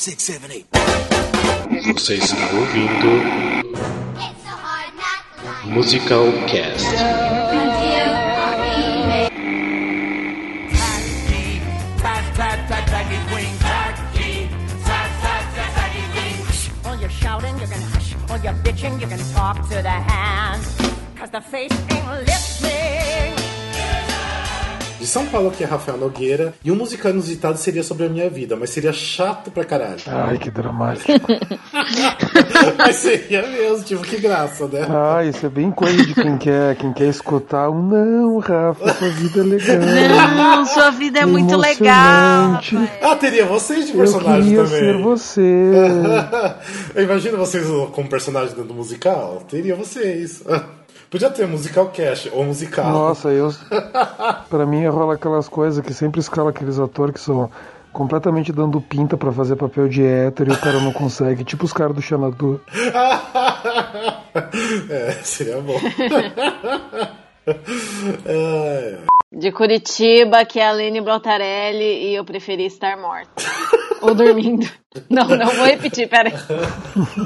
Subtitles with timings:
[0.00, 0.66] six, seven, eight.
[1.92, 3.22] Você está ouvindo
[5.66, 6.86] Musical Cast.
[16.86, 18.14] All you're shouting, you're gonna hush.
[18.30, 20.62] All you're bitching, you're gonna talk to the hand.
[21.16, 23.39] Cause the face ain't listening.
[25.00, 26.52] De São Paulo, aqui é Rafael Nogueira.
[26.62, 29.96] E um musical inusitado seria sobre a minha vida, mas seria chato pra caralho.
[30.06, 31.08] Ai, que dramático.
[32.76, 34.86] mas seria mesmo, tipo, que graça, né?
[34.90, 39.08] Ah, isso é bem coisa de quem quer, quem quer escutar um não, Rafa, sua
[39.08, 40.28] vida é legal.
[40.36, 42.50] Não, sua vida é muito legal.
[42.50, 42.90] Emocionante.
[43.00, 44.80] Ah, teria vocês de Eu personagem queria também.
[44.80, 45.70] ser você.
[46.94, 49.42] Eu imagino vocês como personagem dentro do musical.
[49.48, 50.42] Teria vocês.
[51.10, 52.88] Podia ter musical cast ou musical.
[52.88, 53.52] Nossa, eu.
[54.48, 57.50] Pra mim rola aquelas coisas que sempre escala aqueles atores que são
[57.92, 61.42] completamente dando pinta pra fazer papel de hétero e o cara não consegue.
[61.42, 62.60] Tipo os caras do Xanadu.
[64.88, 65.78] é, seria bom.
[68.26, 68.98] É,
[69.32, 73.30] De Curitiba, que é a Lene Brotarelli e eu preferi estar morta.
[74.02, 74.66] Ou dormindo.
[75.08, 76.32] Não, não vou repetir, peraí.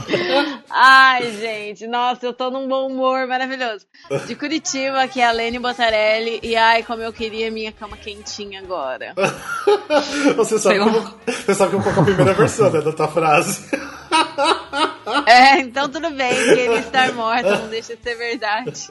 [0.68, 3.86] Ai, gente, nossa, eu tô num bom humor maravilhoso.
[4.26, 8.60] De Curitiba, que é a Lene Botarelli e ai, como eu queria minha cama quentinha
[8.60, 9.14] agora.
[10.36, 12.92] você, sabe eu, vou- você sabe que eu vou colocar a primeira versão né, da
[12.92, 13.70] tua frase.
[15.26, 18.90] É, então tudo bem, queria estar morta, não deixa de ser verdade.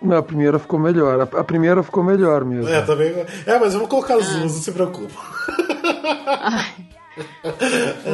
[0.00, 1.20] Não, a primeira ficou melhor.
[1.20, 2.68] A primeira ficou melhor mesmo.
[2.68, 3.14] É, também.
[3.46, 5.14] É, mas eu vou colocar as duas, não se preocupa.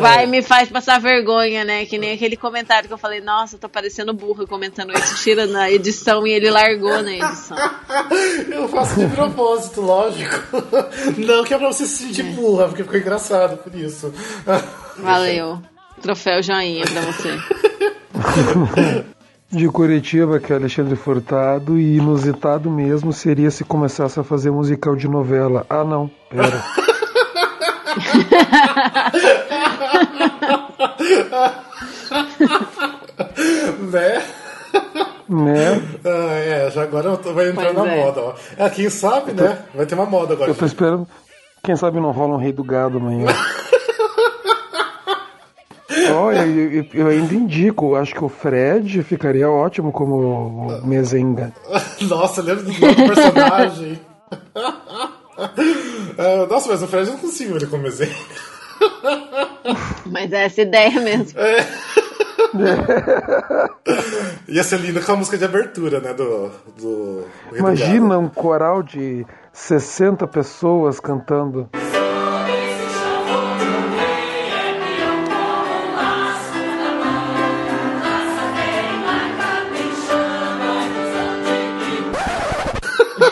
[0.00, 1.84] Vai, me faz passar vergonha, né?
[1.84, 5.70] Que nem aquele comentário que eu falei, nossa, tô parecendo burra comentando isso, tira na
[5.70, 7.56] edição e ele largou na edição.
[8.50, 10.34] Eu faço de propósito, lógico.
[11.18, 14.12] Não que é pra você se sentir burra, porque ficou engraçado por isso.
[14.98, 15.60] Valeu.
[16.00, 17.38] Troféu joinha pra você.
[19.54, 24.96] De Curitiba, que é Alexandre Furtado, e inusitado mesmo seria se começasse a fazer musical
[24.96, 25.64] de novela.
[25.70, 26.62] Ah, não, pera.
[33.78, 34.22] Né?
[35.28, 35.82] né?
[36.04, 38.04] Ah, é, já agora eu tô- vai entrar Pois na é.
[38.04, 38.34] moda, ó.
[38.56, 39.58] É, quem sabe, né?
[39.74, 40.50] Vai ter uma moda agora.
[40.50, 41.06] Eu tô esperando.
[41.62, 43.26] Quem sabe não rola um rei do gado amanhã.
[46.14, 47.94] Olha, eu, eu- eu ainda indico.
[47.94, 51.52] Acho que o Fred ficaria ótimo como o Mezenga.
[52.02, 54.00] Nossa, lembra do outro personagem?
[54.56, 58.14] Ah, Nossa, mas o Fred eu não consigo ele como exemplo.
[60.06, 61.38] Mas é essa ideia mesmo.
[64.48, 66.12] Ia ser lindo com a música de abertura, né?
[66.12, 66.50] Do.
[66.76, 67.24] do
[67.56, 71.68] Imagina um coral de 60 pessoas cantando.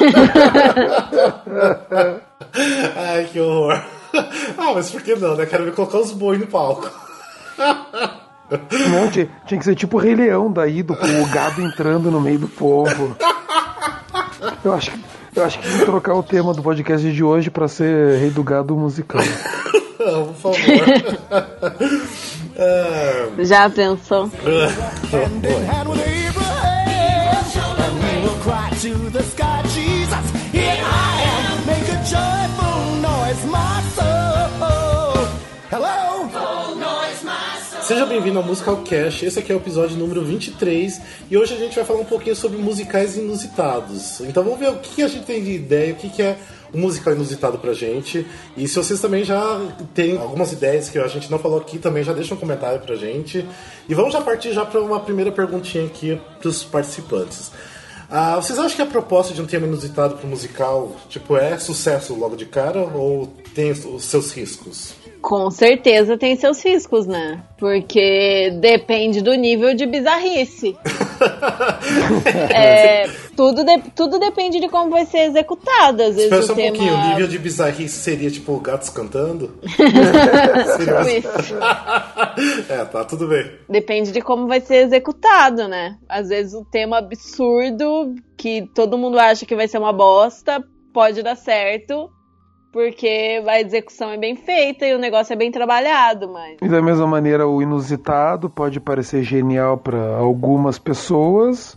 [2.96, 3.80] Ai, que horror.
[4.58, 5.46] Ah, mas por que não, né?
[5.46, 6.88] Quero ver colocar os boi no palco.
[8.90, 12.10] Não, tinha, tinha que ser tipo o Rei Leão daí, do, com o gado entrando
[12.10, 13.16] no meio do povo.
[14.64, 15.00] Eu acho, que-
[15.34, 18.30] eu acho que tem que trocar o tema do podcast de hoje pra ser Rei
[18.30, 19.22] do Gado musical.
[19.98, 20.58] Não, por favor.
[22.54, 24.28] Ah, Já pensou?
[28.82, 31.66] to the sky, Jesus, here I am.
[31.68, 35.28] Make a joyful noise, my soul.
[35.70, 36.02] Hello.
[37.80, 39.22] Seja bem-vindo ao Musical Cash.
[39.22, 41.00] Esse aqui é o episódio número 23
[41.30, 44.20] e hoje a gente vai falar um pouquinho sobre musicais inusitados.
[44.20, 46.36] Então vamos ver o que a gente tem de ideia, o que é
[46.74, 48.26] um musical inusitado pra gente.
[48.56, 49.60] E se vocês também já
[49.94, 52.96] têm algumas ideias que a gente não falou aqui, também já deixa um comentário pra
[52.96, 53.46] gente.
[53.88, 57.52] E vamos já partir já para uma primeira perguntinha aqui pros participantes.
[58.14, 62.14] Ah, vocês acham que a proposta de um tema inusitado pro musical, tipo, é sucesso
[62.14, 64.92] logo de cara ou tem os seus riscos?
[65.22, 67.42] Com certeza tem seus riscos, né?
[67.56, 70.76] Porque depende do nível de bizarrice.
[72.52, 76.02] É, tudo, de- tudo depende de como vai ser executado.
[76.02, 76.76] Às vezes Espera só um tema.
[76.76, 79.54] pouquinho, o nível de bizarrice seria tipo gatos cantando?
[79.62, 79.92] Tipo
[82.72, 83.52] é, tá, tudo bem.
[83.68, 85.96] Depende de como vai ser executado, né?
[86.08, 91.22] Às vezes o tema absurdo, que todo mundo acha que vai ser uma bosta, pode
[91.22, 92.10] dar certo,
[92.72, 96.56] porque a execução é bem feita e o negócio é bem trabalhado, mas.
[96.62, 101.76] E da mesma maneira, o inusitado pode parecer genial para algumas pessoas,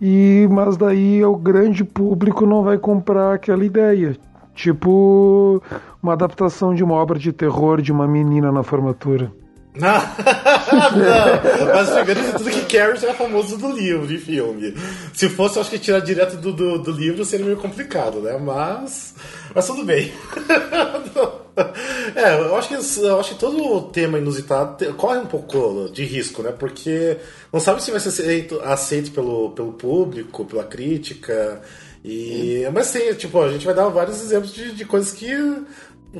[0.00, 4.16] e mas daí o grande público não vai comprar aquela ideia.
[4.54, 5.62] Tipo
[6.02, 9.32] uma adaptação de uma obra de terror de uma menina na formatura.
[9.78, 9.98] Não,
[10.98, 11.74] não.
[11.74, 14.74] Mas primeiro tudo que Carrie já é famoso do livro, de filme.
[15.14, 18.36] Se fosse, eu acho que tirar direto do, do, do livro seria meio complicado, né?
[18.38, 19.14] Mas.
[19.54, 20.12] Mas tudo bem.
[22.14, 26.40] É, eu acho que, eu acho que todo tema inusitado corre um pouco de risco,
[26.40, 26.52] né?
[26.56, 27.16] Porque
[27.52, 31.60] não sabe se vai ser aceito, aceito pelo, pelo público, pela crítica.
[32.04, 35.32] E, mas tem, tipo, a gente vai dar vários exemplos de, de coisas que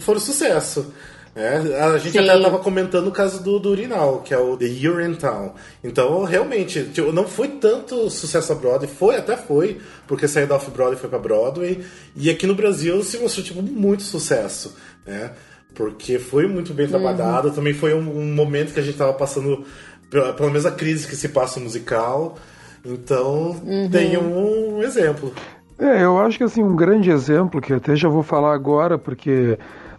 [0.00, 0.92] foram sucesso.
[1.34, 1.56] Né?
[1.80, 2.18] a gente Sim.
[2.18, 5.54] até tava comentando o caso do, do Urinal, que é o The Urinetown.
[5.82, 10.56] Então, realmente, tipo, não foi tanto sucesso a Broadway, foi, até foi, porque saiu da
[10.56, 11.84] Off-Broadway e foi pra Broadway.
[12.16, 14.76] E aqui no Brasil se mostrou, tipo, muito sucesso,
[15.06, 15.32] né?
[15.74, 19.64] Porque foi muito bem trabalhado, também foi um, um momento que a gente tava passando
[20.10, 22.36] pela, pela mesma crise que se passa o musical.
[22.84, 23.56] Então,
[23.90, 25.32] tem um exemplo.
[25.78, 29.56] É, eu acho que assim, um grande exemplo, que até já vou falar agora, porque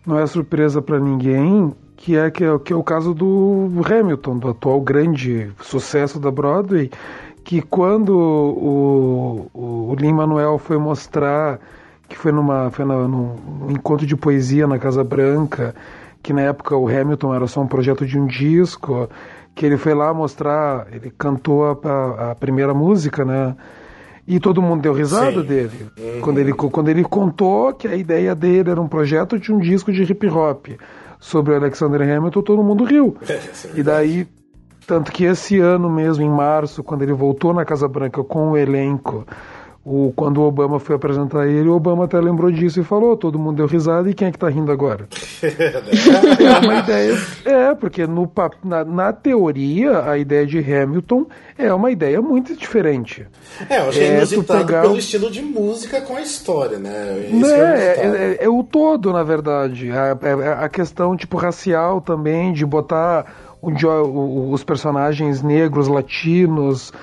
[0.10, 4.40] não é surpresa para ninguém, que é, que é que é o caso do Hamilton,
[4.40, 6.90] do atual grande sucesso da Broadway,
[7.44, 11.60] que quando o, o, o Lin-Manuel foi mostrar,
[12.08, 13.36] que foi, numa, foi na, num,
[13.70, 15.76] encontro de poesia na Casa Branca,
[16.24, 19.08] que na época o Hamilton era só um projeto de um disco,
[19.54, 23.56] que ele foi lá mostrar, ele cantou a, a primeira música, né?
[24.30, 25.48] E todo mundo deu risada Sim.
[25.48, 25.88] dele.
[26.22, 29.92] Quando, ele, quando ele contou que a ideia dele era um projeto de um disco
[29.92, 30.68] de hip hop
[31.20, 33.18] sobre o Alexander Hamilton, todo mundo riu.
[33.74, 34.28] E daí,
[34.86, 38.58] tanto que esse ano mesmo, em março, quando ele voltou na Casa Branca com o
[38.58, 39.26] elenco,
[39.92, 43.40] o, quando o Obama foi apresentar ele, o Obama até lembrou disso e falou: todo
[43.40, 45.08] mundo deu risada e quem é que tá rindo agora?
[45.42, 47.18] é uma ideia.
[47.44, 48.32] É, porque no,
[48.64, 51.26] na, na teoria, a ideia de Hamilton
[51.58, 53.26] é uma ideia muito diferente.
[53.68, 57.28] É, eu achei É, inusitado pegar pelo estilo de música com a história, né?
[57.32, 59.90] Isso Né, é é, é- é o todo, na verdade.
[59.92, 63.26] A, é- a questão tipo racial também, de botar
[63.62, 66.94] o- os personagens negros, latinos,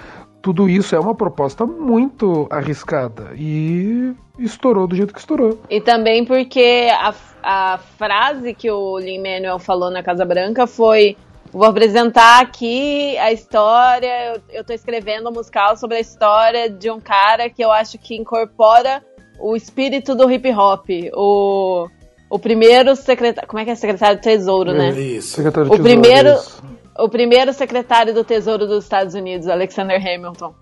[0.47, 3.33] tudo isso é uma proposta muito arriscada.
[3.35, 5.59] E estourou do jeito que estourou.
[5.69, 7.13] E também porque a,
[7.43, 11.17] a frase que o Lin-Manuel falou na Casa Branca foi
[11.53, 16.93] vou apresentar aqui a história, eu, eu tô escrevendo um musical sobre a história de
[16.93, 19.03] um cara que eu acho que incorpora
[19.41, 21.89] o espírito do hip hop, o,
[22.31, 24.91] o primeiro secretário, como é que é secretário do tesouro, né?
[24.91, 25.35] Isso.
[25.35, 26.63] Secretário O de Tesouro, primeiro, isso.
[26.99, 30.55] O primeiro secretário do Tesouro dos Estados Unidos, Alexander Hamilton.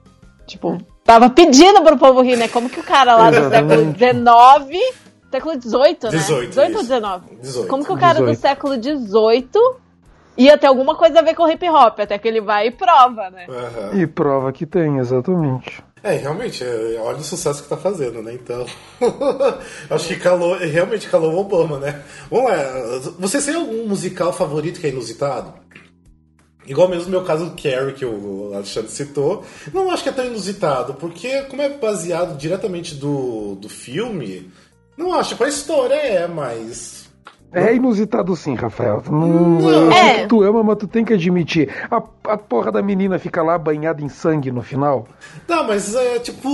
[0.46, 2.48] Tipo, tava pedindo pro povo rir, né?
[2.48, 3.94] Como que o cara lá do século.
[3.94, 4.94] XIX,
[5.30, 6.10] século XVIII, né?
[6.10, 6.82] 18, 18 ou isso.
[6.82, 7.36] 19?
[7.40, 7.68] 18.
[7.68, 8.40] Como que o cara do 18.
[8.40, 9.48] século XVIII
[10.36, 12.00] ia ter alguma coisa a ver com hip hop?
[12.00, 13.46] Até que ele vai e prova, né?
[13.48, 14.02] Aham.
[14.02, 15.82] E prova que tem, exatamente.
[16.02, 18.34] É, realmente, é, olha o sucesso que tá fazendo, né?
[18.34, 18.66] Então,
[19.88, 22.02] acho que calou, realmente calou o Obama, né?
[22.30, 22.56] Vamos lá,
[23.18, 25.54] vocês têm algum musical favorito que é inusitado?
[26.66, 29.44] Igual mesmo no meu caso do Carrie, que o Alexandre citou.
[29.72, 34.50] Não acho que é tão inusitado, porque como é baseado diretamente do, do filme,
[34.96, 35.30] não acho.
[35.30, 37.04] Tipo, a história é, mas...
[37.52, 39.00] É inusitado sim, Rafael.
[39.00, 40.22] Tu Não, É.
[40.22, 41.68] que tu ama, mas tu tem que admitir.
[41.88, 41.98] A,
[42.32, 45.06] a porra da menina fica lá banhada em sangue no final.
[45.46, 46.48] Não, mas é tipo...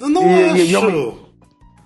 [0.00, 1.26] eu Não E- e- e acho...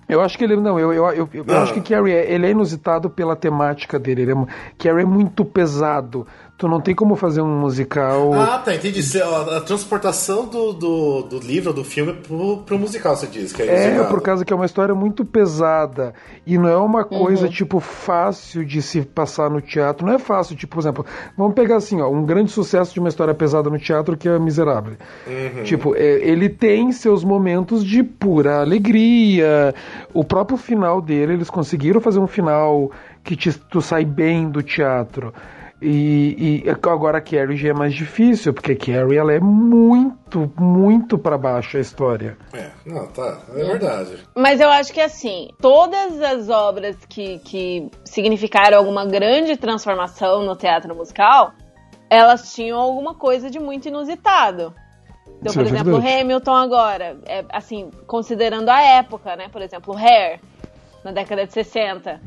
[0.09, 1.61] Eu acho que ele não, eu, eu, eu, eu Ah.
[1.61, 4.23] acho que Carrie é, ele é inusitado pela temática dele.
[4.23, 4.35] Ele é,
[4.77, 6.27] Carrie é muito pesado.
[6.61, 8.35] Tu não tem como fazer um musical.
[8.35, 9.01] Ah, tá, entendi.
[9.19, 13.63] A, a transportação do, do, do livro, do filme, pro, pro musical, você diz, que
[13.63, 16.13] é É, por causa que é uma história muito pesada.
[16.45, 20.05] E não é uma coisa, tipo, fácil de se passar no teatro.
[20.05, 21.03] Não é fácil, tipo, por exemplo,
[21.35, 24.37] vamos pegar assim, ó, um grande sucesso de uma história pesada no teatro que é
[24.37, 24.97] Miserável.
[25.63, 29.73] Tipo, é, ele tem seus momentos de pura alegria.
[30.13, 32.91] O próprio final dele, eles conseguiram fazer um final
[33.23, 35.33] que te, tu sai bem do teatro.
[35.81, 40.51] E, e agora a Carrie já é mais difícil, porque a Carrie ela é muito,
[40.59, 42.37] muito pra baixo a história.
[42.53, 44.17] É, não, tá, é verdade.
[44.35, 50.55] Mas eu acho que assim, todas as obras que, que significaram alguma grande transformação no
[50.55, 51.53] teatro musical,
[52.07, 54.73] elas tinham alguma coisa de muito inusitado.
[55.39, 56.21] Então, Isso por é exemplo, verdade.
[56.21, 59.47] Hamilton agora, é, assim, considerando a época, né?
[59.51, 60.39] Por exemplo, Hair,
[61.03, 62.21] na década de 60.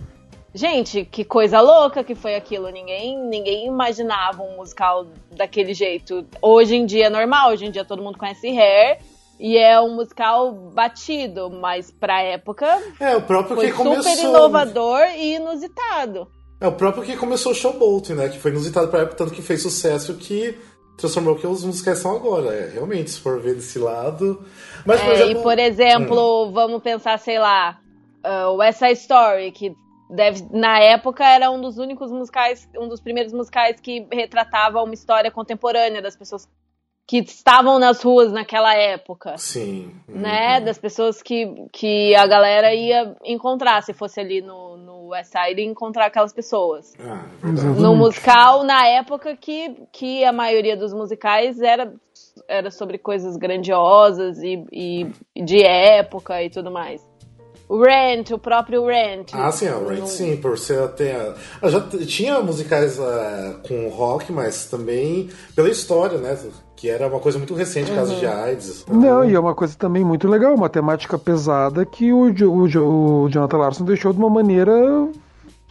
[0.55, 2.69] Gente, que coisa louca que foi aquilo.
[2.71, 5.07] Ninguém, ninguém imaginava um musical
[5.37, 6.25] daquele jeito.
[6.41, 8.99] Hoje em dia é normal, hoje em dia todo mundo conhece Hair.
[9.41, 12.67] E é um musical batido, mas pra época
[13.01, 14.03] É, o próprio foi que começou.
[14.13, 16.29] super inovador e inusitado.
[16.61, 18.29] É o próprio que começou o Showboat, né?
[18.29, 20.57] Que foi inusitado pra época, tanto que fez sucesso que
[20.97, 22.55] transformou o que os musicais são agora.
[22.55, 24.41] É, realmente, se for ver desse lado.
[24.87, 25.41] Mas, por É, exemplo.
[25.41, 27.81] e por exemplo, vamos pensar, sei lá,
[28.23, 29.75] ah, West Side Story, que
[30.15, 34.95] deve, na época era um dos únicos musicais, um dos primeiros musicais que retratava uma
[34.95, 36.49] história contemporânea das pessoas
[37.07, 39.37] que estavam nas ruas naquela época.
[39.37, 39.95] Sim.
[40.09, 45.33] Né, das pessoas que, que a galera ia encontrar, se fosse ali no, no West
[45.33, 46.95] Side, encontrar aquelas pessoas.
[46.99, 47.81] Ah, é verdade.
[47.81, 51.93] No musical, na época que, que a maioria dos musicais era,
[52.49, 57.07] era sobre coisas grandiosas e, e de época e tudo mais.
[57.69, 59.31] O Rent, o próprio Rent.
[59.33, 61.33] Ah, sim, o Rain, No- sim, por ser até.
[61.63, 66.37] Ah, já tinha musicais ah, com rock, mas também pela história, né?
[66.77, 67.97] Que era uma coisa muito recente, Uhum.
[67.97, 68.85] caso de AIDS.
[68.91, 72.69] Não, e é uma coisa também muito legal, uma temática pesada que o, Jo- o,
[72.69, 72.85] Jo-
[73.25, 75.09] o Jonathan Larson deixou de uma maneira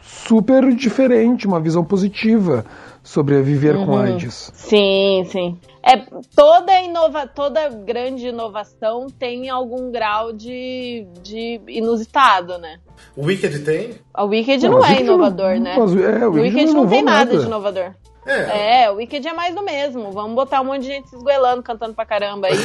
[0.01, 2.65] super diferente, uma visão positiva
[3.03, 4.51] sobre a viver com AIDS.
[4.55, 5.57] Sim, sim.
[5.85, 5.97] É,
[6.35, 12.79] toda, inova, toda grande inovação tem algum grau de, de inusitado, né?
[13.17, 13.95] O Wicked tem?
[14.13, 15.75] A Wicked Não, não, é Wicked não- inovador, né?
[15.77, 17.37] mas, é, o o Wicked Wicked não não tem nada nada.
[17.37, 17.91] de inovador.
[18.25, 18.83] É.
[18.83, 20.09] É, o Wicked é mais do mesmo.
[20.11, 22.55] Vamos botar um monte de gente se esgoelando, cantando pra caramba aí.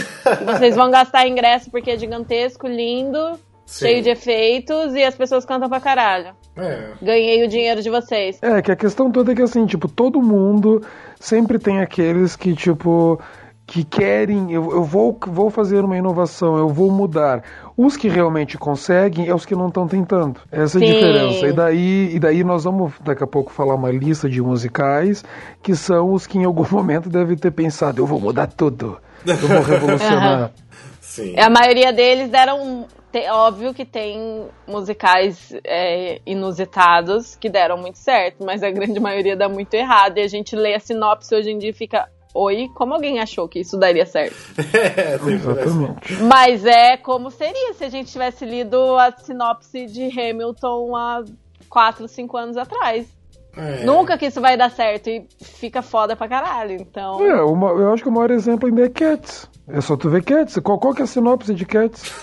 [0.47, 3.37] vocês vão gastar ingresso porque é gigantesco, lindo,
[3.69, 3.85] Sim.
[3.85, 6.35] cheio de efeitos e as pessoas cantam pra caralho.
[6.57, 6.93] É.
[7.03, 8.39] Ganhei o dinheiro de vocês.
[8.41, 10.83] É, que a questão toda é que assim, tipo, todo mundo
[11.21, 13.21] sempre tem aqueles que, tipo,
[13.67, 17.43] que querem, eu, eu vou, vou fazer uma inovação, eu vou mudar.
[17.77, 20.41] Os que realmente conseguem é os que não estão tentando.
[20.51, 20.93] Essa é a Sim.
[20.95, 21.47] diferença.
[21.47, 25.23] E daí, e daí nós vamos daqui a pouco falar uma lista de musicais
[25.63, 28.99] que são os que em algum momento devem ter pensado, eu vou mudar tudo.
[29.27, 30.53] Eu vou revolucionar.
[31.09, 31.35] Sim.
[31.39, 32.87] A maioria deles deram.
[33.11, 39.35] te- óbvio que tem musicais é, inusitados que deram muito certo, mas a grande maioria
[39.37, 40.19] dá muito errado.
[40.19, 42.09] E a gente lê a sinopse hoje em dia e fica.
[42.35, 44.37] Oi, como alguém achou que isso daria certo?
[44.75, 46.13] É, Exatamente.
[46.23, 51.25] Mas é como seria se a gente tivesse lido a sinopse de Hamilton há
[51.71, 53.07] 4, 5 anos atrás.
[53.57, 53.85] É.
[53.85, 56.73] Nunca que isso vai dar certo e fica foda pra caralho.
[56.73, 57.21] Então.
[57.25, 59.49] É, uma- eu acho que o maior exemplo ainda é Cats.
[59.69, 60.59] É só tu ver Cats.
[60.63, 62.03] Qual, qual que é a sinopse de Cats?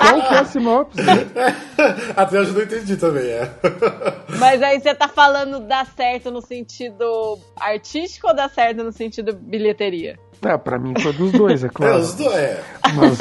[0.00, 0.98] qual que é a sinopse?
[2.16, 3.50] Até hoje eu não entendi também, é.
[4.38, 9.34] Mas aí você tá falando dar certo no sentido artístico ou dar certo no sentido
[9.34, 10.18] bilheteria?
[10.44, 11.98] É, pra mim foi dos dois, é É, claro.
[11.98, 12.62] os dois, é.
[12.94, 13.18] Mas,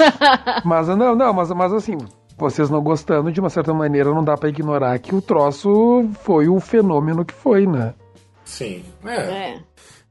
[0.63, 1.97] mas não, não, mas, mas assim,
[2.37, 6.47] vocês não gostando, de uma certa maneira, não dá pra ignorar que o troço foi
[6.49, 7.93] o fenômeno que foi, né?
[8.43, 8.83] Sim.
[9.05, 9.11] É.
[9.13, 9.59] É.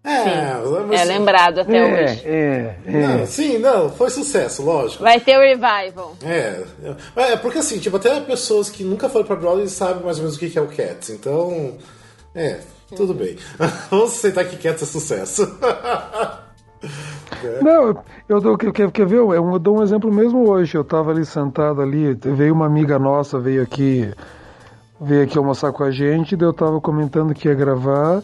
[0.07, 0.55] É,
[0.87, 2.23] mas- É lembrado até é, hoje.
[2.27, 3.27] é, Não, é.
[3.27, 5.03] sim, não, foi sucesso, lógico.
[5.03, 6.15] Vai ter o revival.
[6.23, 6.63] É,
[7.17, 10.37] é, porque assim, tipo, até pessoas que nunca foram pra Broadway sabem mais ou menos
[10.37, 11.79] o que que é o Cats, então,
[12.35, 12.61] é,
[12.95, 13.39] tudo bem.
[13.91, 15.59] Vamos aceitar que Cats é sucesso.
[17.63, 19.19] Não, eu, dou, quer, quer quer ver?
[19.19, 20.77] Eu, dou um exemplo mesmo hoje.
[20.77, 24.13] Eu tava ali sentado ali, veio uma amiga nossa, veio aqui,
[25.01, 28.23] veio aqui almoçar com a gente, daí eu tava comentando que ia gravar.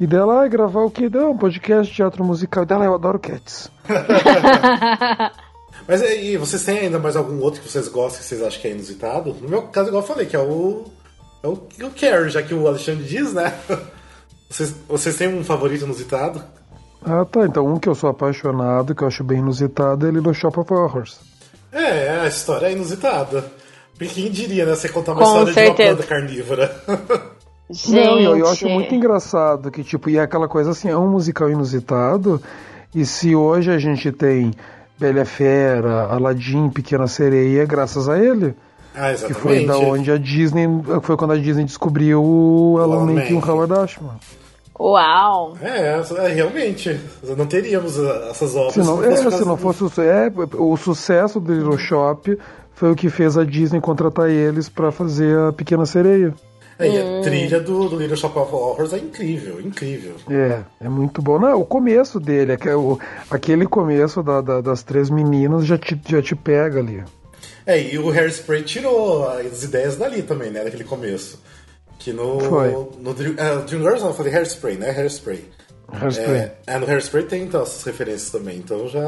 [0.00, 1.08] E dela, ah, gravar o quê?
[1.08, 2.66] Não, um podcast de teatro musical.
[2.66, 3.70] Dela, eu adoro Cats.
[5.86, 8.68] Mas e vocês têm ainda mais algum outro que vocês gostam, que vocês acham que
[8.68, 9.34] é inusitado?
[9.40, 10.84] No meu caso, igual eu falei, que é o.
[11.42, 13.52] É o, o Carrie, já que o Alexandre diz, né?
[14.48, 16.44] Vocês, vocês têm um favorito inusitado?
[17.04, 17.44] Ah, tá.
[17.46, 20.72] Então, um que eu sou apaixonado, que eu acho bem inusitado, é Little Shop of
[20.72, 21.18] Horrors.
[21.72, 23.44] É, a história é inusitada.
[23.98, 24.74] Porque quem diria, né?
[24.74, 25.90] Você contar uma Com história de certeza.
[25.90, 26.76] uma planta carnívora.
[27.70, 27.92] Gente.
[27.94, 31.08] Não, eu, eu acho muito engraçado que, tipo, e é aquela coisa assim, é um
[31.10, 32.42] musical inusitado,
[32.94, 34.52] e se hoje a gente tem
[34.98, 38.54] Bela Fera, Aladdin, Pequena Sereia, é graças a ele.
[38.94, 39.66] ah, Que foi exatamente.
[39.66, 40.66] da onde a Disney,
[41.02, 43.50] foi quando a Disney descobriu o Alan Menken e o.
[43.50, 44.16] Howard Ashman.
[44.78, 45.56] Uau.
[45.60, 46.98] É, é, realmente.
[47.36, 48.72] Não teríamos ah, essas obras.
[48.74, 52.36] Se não, fosse é, se não fosse o, é, o sucesso do Little Shop
[52.74, 56.34] foi o que fez a Disney contratar eles pra fazer a Pequena Sereia.
[56.78, 60.14] É, e a trilha do, do Little Shop of Horrors é incrível, incrível.
[60.28, 61.38] É, é muito bom.
[61.38, 62.98] Não, o começo dele, o-
[63.30, 67.04] aquele começo da- da- das três meninas já te, já te pega ali.
[67.64, 70.64] É, e o Hairspray tirou as ideias dali também, né?
[70.64, 71.40] Daquele começo.
[72.02, 72.40] Que no.
[72.40, 72.70] Foi.
[73.00, 74.90] No Dream, é, Dreamgirls não, eu falei Hairspray, né?
[74.90, 75.44] Hairspray.
[75.92, 76.34] Hairspray.
[76.36, 79.00] É, é, no Hairspray tem então essas referências também, então já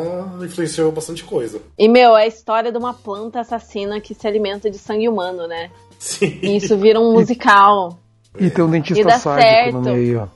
[0.42, 1.60] influenciou bastante coisa.
[1.78, 5.46] E, meu, é a história de uma planta assassina que se alimenta de sangue humano,
[5.48, 5.70] né?
[5.98, 6.38] Sim.
[6.42, 7.98] E isso vira um musical.
[8.38, 9.96] E tem um E dentista dá sádico no certo.
[9.96, 10.30] meio.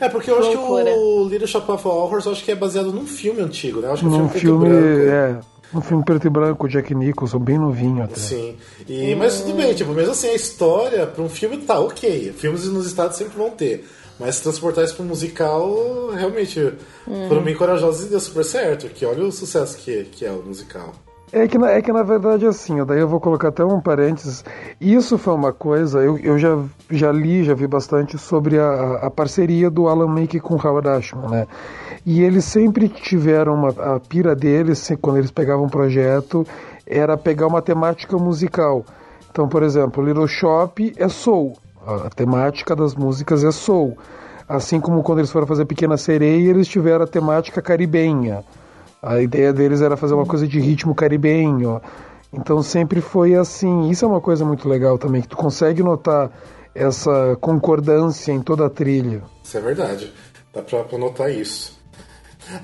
[0.00, 0.84] É porque eu acho Loucura.
[0.84, 3.88] que o Little Shop of Horrors eu acho que é baseado num filme antigo, né?
[3.88, 5.40] Eu acho que é um Num filme, filme, é,
[5.72, 8.16] num filme preto e branco, Jack Nicholson, bem novinho até.
[8.16, 8.56] Sim.
[8.88, 12.32] E, Mas tudo bem, tipo, mesmo assim a história pra um filme tá ok.
[12.36, 13.86] Filmes inusitados sempre vão ter.
[14.18, 16.74] Mas se transportar isso pra um musical, realmente
[17.28, 18.88] foram bem corajosos e deu super certo.
[18.88, 20.92] Que olha o sucesso que, que é o musical.
[21.32, 23.80] É que, na, é que na verdade assim, ó, daí eu vou colocar até um
[23.80, 24.44] parênteses.
[24.80, 26.58] Isso foi uma coisa, eu, eu já,
[26.90, 30.88] já li, já vi bastante sobre a, a parceria do Alan Make com o Howard
[30.88, 31.46] Ashman, né?
[32.04, 36.46] E eles sempre tiveram uma, a pira deles, quando eles pegavam um projeto,
[36.86, 38.84] era pegar uma temática musical.
[39.30, 43.96] Então, por exemplo, Little Shop é soul, a temática das músicas é soul.
[44.48, 48.42] Assim como quando eles foram fazer Pequena Sereia, eles tiveram a temática caribenha.
[49.00, 51.80] A ideia deles era fazer uma coisa de ritmo caribenho.
[52.32, 53.88] Então sempre foi assim.
[53.88, 56.30] Isso é uma coisa muito legal também, que tu consegue notar
[56.74, 59.22] essa concordância em toda a trilha.
[59.42, 60.12] Isso é verdade.
[60.52, 61.79] Dá pra, notar isso.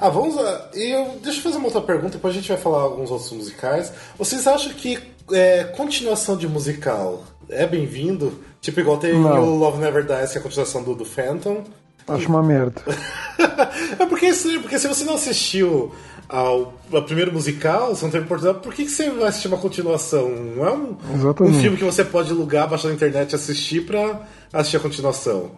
[0.00, 0.70] Ah, vamos lá.
[0.74, 3.30] E eu, deixa eu fazer uma outra pergunta, depois a gente vai falar alguns outros
[3.32, 3.92] musicais.
[4.18, 4.98] Vocês acham que
[5.32, 8.40] é, continuação de musical é bem-vindo?
[8.60, 9.42] Tipo, igual tem Não.
[9.44, 11.62] o Love Never Dies, que é a continuação do, do Phantom.
[12.08, 12.82] Acho uma merda.
[13.98, 15.92] é porque, se- porque se você não assistiu
[16.28, 19.56] ao, ao primeiro musical, você não teve oportunidade, por que, que você vai assistir uma
[19.58, 20.28] continuação?
[20.28, 20.96] Não é um,
[21.40, 25.50] um filme que você pode alugar, baixar na internet e assistir pra assistir a continuação.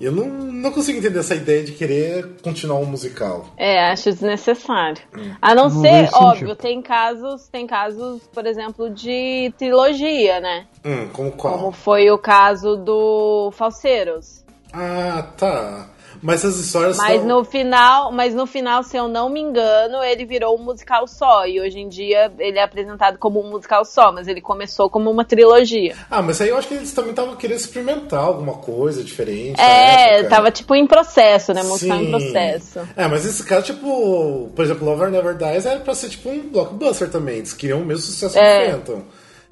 [0.00, 3.46] Eu não, não consigo entender essa ideia de querer continuar um musical.
[3.56, 5.02] É, acho desnecessário.
[5.42, 6.24] A não, Não ser, sentido.
[6.24, 10.66] óbvio, tem casos, tem casos, por exemplo, de trilogia, né?
[10.84, 11.58] Hum, como qual?
[11.58, 14.42] Como foi o caso do Falseiros.
[14.72, 15.88] Ah, tá.
[16.22, 17.28] Mas as histórias Mas são...
[17.28, 21.46] no final, mas no final, se eu não me engano, ele virou um musical só.
[21.46, 25.10] E hoje em dia ele é apresentado como um musical só, mas ele começou como
[25.10, 25.96] uma trilogia.
[26.10, 29.60] Ah, mas aí eu acho que eles também estavam querendo experimentar alguma coisa diferente.
[29.60, 30.28] É, época.
[30.28, 31.62] tava tipo em processo, né?
[31.62, 32.10] Musical em Sim.
[32.10, 32.80] processo.
[32.96, 36.40] É, mas esse caso, tipo, por exemplo, Lover Never Dies era pra ser tipo um
[36.50, 37.38] blockbuster também.
[37.38, 38.66] Eles queriam o mesmo sucesso É.
[38.66, 39.02] do Phantom.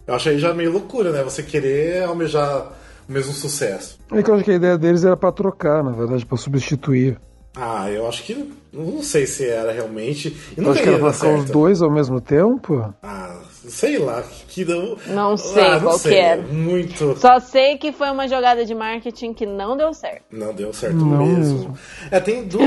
[0.06, 1.22] Eu acho aí já meio loucura, né?
[1.22, 2.72] Você querer almejar
[3.08, 3.98] o mesmo sucesso.
[4.12, 7.18] É que eu acho que a ideia deles era pra trocar, na verdade, pra substituir.
[7.56, 8.52] Ah, eu acho que.
[8.72, 10.28] Não sei se era realmente.
[10.28, 12.94] E Eu não acho que era pra ficar os dois ao mesmo tempo.
[13.02, 14.22] Ah, sei lá.
[14.46, 14.96] Que não...
[15.06, 16.12] Não sei ah, não qual sei.
[16.12, 16.42] que era.
[16.42, 17.16] Muito.
[17.18, 20.22] Só sei que foi uma jogada de marketing que não deu certo.
[20.30, 21.54] Não deu certo Não mesmo.
[21.58, 21.78] mesmo.
[22.10, 22.58] É, tem, du...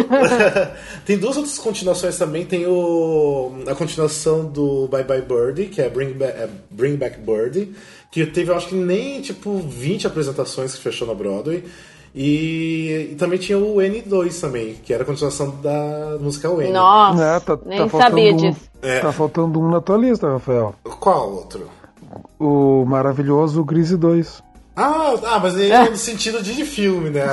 [1.06, 2.46] tem duas outras continuações também.
[2.46, 3.52] Tem o...
[3.68, 7.74] a continuação do Bye Bye Birdie, que é Bring, Ba- é Bring Back Birdie,
[8.12, 11.64] que teve, acho que nem tipo 20 apresentações que fechou na Broadway.
[12.14, 16.74] E, e também tinha o N2 também, que era a continuação da musical N.
[16.74, 18.60] Nossa, É, tá, nem tá faltando sabia um, disso.
[18.82, 19.00] É.
[19.00, 20.76] Tá faltando um na tua lista, Rafael.
[20.84, 21.70] Qual outro?
[22.38, 24.44] O maravilhoso Grise 2.
[24.76, 27.26] Ah, ah, mas ele é no sentido de, de filme, né?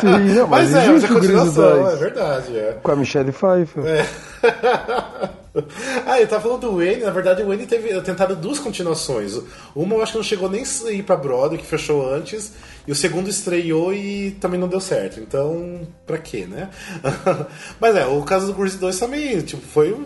[0.00, 1.94] Sim, não, mas, mas é, mas é continuação, 2.
[1.94, 2.78] é verdade, é.
[2.82, 3.82] Com a Michelle Pfeiffer.
[6.06, 9.40] ah, eu tava falando do Wayne, na verdade o Wayne teve tentaram duas continuações.
[9.74, 12.52] Uma eu acho que não chegou nem a ir pra Broadway, que fechou antes,
[12.86, 15.20] e o segundo estreou e também não deu certo.
[15.20, 16.70] Então, pra quê, né?
[17.80, 19.96] Mas é, o caso do Grease 2 também, tipo, foi.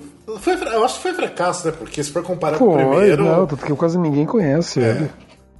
[0.40, 1.74] Foi, eu acho que foi fracasso, né?
[1.76, 3.24] Porque se for comparar com o primeiro.
[3.24, 5.10] não, tanto que quase ninguém conhece ele.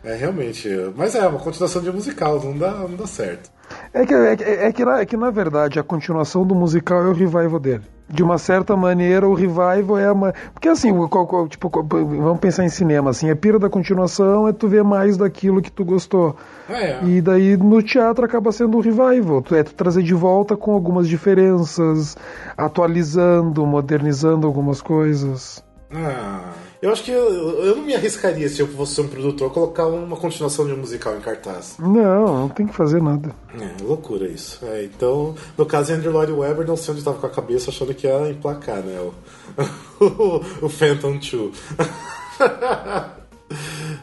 [0.05, 0.69] É, realmente.
[0.97, 3.51] Mas é, uma continuação de musical, não dá, não dá certo.
[3.95, 7.03] É que, é, que- é, que, na, é que, na verdade, a continuação do musical
[7.05, 7.83] é o revival dele.
[8.09, 10.35] De uma certa maneira, o revival é uma.
[10.53, 13.69] Porque assim, o- qual- qual- tipo, qual- vamos pensar em cinema, assim, a pira da
[13.71, 16.37] continuação é tu ver mais daquilo que tu gostou.
[16.69, 17.03] É.
[17.05, 19.41] E daí no teatro acaba sendo o revival.
[19.43, 22.17] Tu- É tu trazer de volta com algumas diferenças,
[22.57, 25.63] atualizando, modernizando algumas coisas.
[25.95, 26.51] Ah,
[26.83, 30.17] eu acho que eu, eu não me arriscaria se eu fosse um produtor colocar uma
[30.17, 31.77] continuação de um musical em cartaz.
[31.79, 33.33] Não, não tem que fazer nada.
[33.55, 34.59] É, loucura isso.
[34.65, 37.95] É, então, no caso, Andrew Lloyd Webber, não sei onde estava com a cabeça, achando
[37.95, 38.99] que ia emplacar, né?
[39.01, 41.23] O, o, Phantom 2.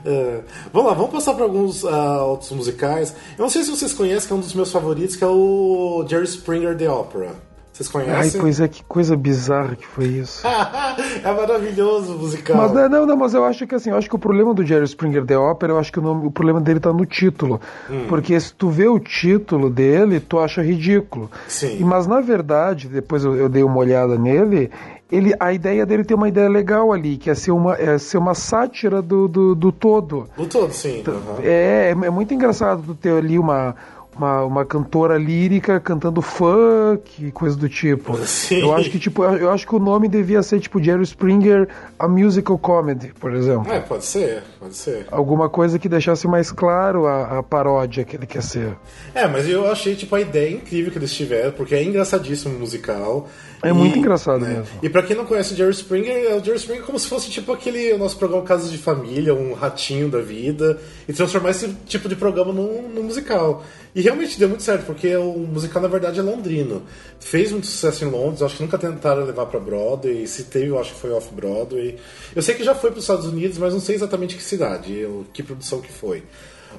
[0.06, 3.14] É, vamos lá, vamos passar para alguns ah, outros musicais.
[3.38, 6.06] Eu não sei se vocês conhecem, que é um dos meus favoritos, que é o
[6.08, 7.49] Jerry Springer The Opera.
[7.80, 8.42] Vocês Ai, conhecem?
[8.42, 10.46] pois é, que coisa bizarra que foi isso.
[11.24, 12.58] é maravilhoso o musical.
[12.58, 14.66] Mas né, não, não, mas eu acho que assim, eu acho que o problema do
[14.66, 17.62] Jerry Springer The Opera, eu acho que o, nome, o problema dele tá no título.
[17.90, 18.06] Hum.
[18.10, 21.32] Porque se tu vê o título dele, tu acha ridículo.
[21.48, 21.78] Sim.
[21.80, 24.70] E, mas na verdade, depois eu, eu dei uma olhada nele,
[25.10, 28.18] ele, a ideia dele tem uma ideia legal ali, que é ser uma, é ser
[28.18, 30.28] uma sátira do, do, do todo.
[30.38, 31.02] O todo, sim.
[31.08, 31.40] aham.
[31.44, 33.74] É, é muito engraçado ter ali uma,
[34.20, 38.18] uma, uma cantora lírica cantando funk e coisa do tipo.
[38.26, 38.60] Sim.
[38.60, 41.68] Eu acho que tipo, eu eu acho que o nome devia ser tipo Jerry Springer
[41.98, 43.72] a musical comedy, por exemplo.
[43.72, 45.08] É, pode ser, pode ser.
[45.12, 48.78] Alguma coisa que deixasse mais claro a, a paródia que ele quer ser.
[49.16, 52.60] É, mas eu achei, tipo, a ideia incrível que eles tiveram, porque é engraçadíssimo o
[52.60, 53.28] musical.
[53.62, 54.66] É muito engraçado mesmo.
[54.82, 57.30] E pra quem não conhece o Jerry Springer, é o Jerry Springer como se fosse,
[57.30, 61.70] tipo, aquele o nosso programa Casas de Família, um ratinho da vida, e transformar esse
[61.86, 63.64] tipo de programa num, num musical.
[63.94, 66.84] E E realmente deu muito certo, porque o musical na verdade é londrino.
[67.20, 70.26] Fez muito sucesso em Londres, acho que nunca tentaram levar pra Broadway.
[70.26, 71.98] Se teve, eu acho que foi off-Broadway.
[72.34, 75.06] Eu sei que já foi para os Estados Unidos, mas não sei exatamente que cidade,
[75.34, 76.24] que produção que foi.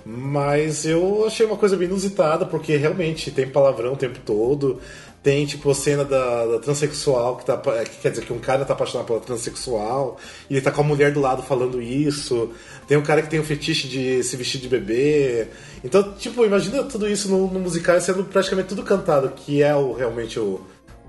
[0.06, 4.80] Mas eu achei uma coisa bem inusitada, porque realmente tem palavrão o tempo todo.
[5.22, 8.64] Tem, tipo, a cena da, da transexual, que, tá, que quer dizer que um cara
[8.64, 10.16] tá apaixonado pela transexual,
[10.48, 12.48] e ele tá com a mulher do lado falando isso.
[12.88, 15.48] Tem um cara que tem um fetiche de se vestir de bebê.
[15.84, 19.92] Então, tipo, imagina tudo isso no, no musical sendo praticamente tudo cantado, que é o,
[19.92, 20.58] realmente o,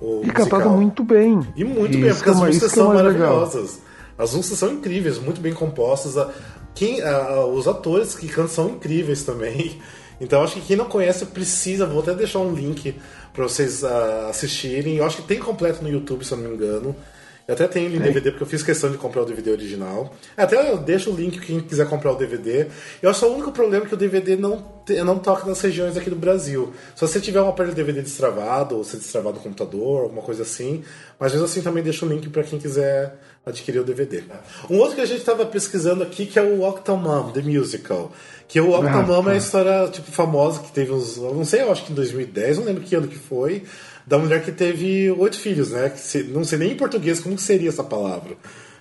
[0.02, 0.46] o E musical.
[0.46, 1.40] cantado muito bem.
[1.56, 3.04] E muito Isso bem, porque que é as músicas é são legal.
[3.04, 3.80] maravilhosas.
[4.18, 6.18] As músicas são incríveis, muito bem compostas.
[6.18, 6.30] A-
[6.76, 9.80] Quem, a- os atores que cantam são incríveis também.
[10.24, 12.94] Então acho que quem não conhece precisa, vou até deixar um link
[13.34, 14.98] para vocês ah, assistirem.
[14.98, 16.96] Eu acho que tem completo no YouTube, se eu não me engano.
[17.52, 20.16] Eu até tenho ele em DVD, porque eu fiz questão de comprar o DVD original.
[20.38, 22.68] Até eu deixo o link quem quiser comprar o DVD.
[23.02, 24.64] Eu acho que o único problema é que o DVD não,
[25.04, 26.72] não toca nas regiões aqui do Brasil.
[26.96, 30.82] Se você tiver um aparelho DVD destravado, ou se destravado no computador, alguma coisa assim.
[31.20, 34.24] Mas mesmo assim também deixo o link para quem quiser adquirir o DVD.
[34.70, 38.14] Um outro que a gente estava pesquisando aqui, que é o Octomom, The Musical.
[38.48, 41.18] Que o Octomom é a história tipo, famosa que teve uns.
[41.18, 43.66] Não sei, eu acho que em 2010, não lembro que ano que foi.
[44.12, 45.90] Da mulher que teve oito filhos, né?
[45.90, 48.34] Que se- não sei nem em português como que seria essa palavra.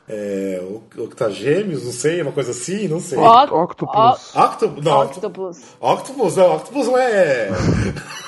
[0.08, 0.60] É,
[0.98, 3.16] octagêmeos, não sei, uma coisa assim, não sei.
[3.16, 4.34] Octopus.
[4.34, 4.84] Octopus?
[4.84, 5.58] Não, Octopus.
[5.80, 7.48] Octopus, não, Octopus não é.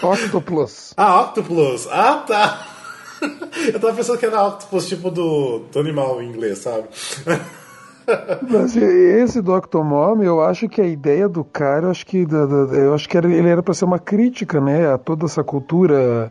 [0.01, 0.95] Octopus.
[0.97, 1.89] Ah, Octopus.
[1.91, 2.67] Ah, tá.
[3.73, 6.85] Eu tava pensando que era Octopus, tipo do, do animal em inglês, sabe?
[8.49, 12.27] Mas esse do Octomom, eu acho que a ideia do cara, eu acho que,
[12.73, 16.31] eu acho que ele era para ser uma crítica, né, a toda essa cultura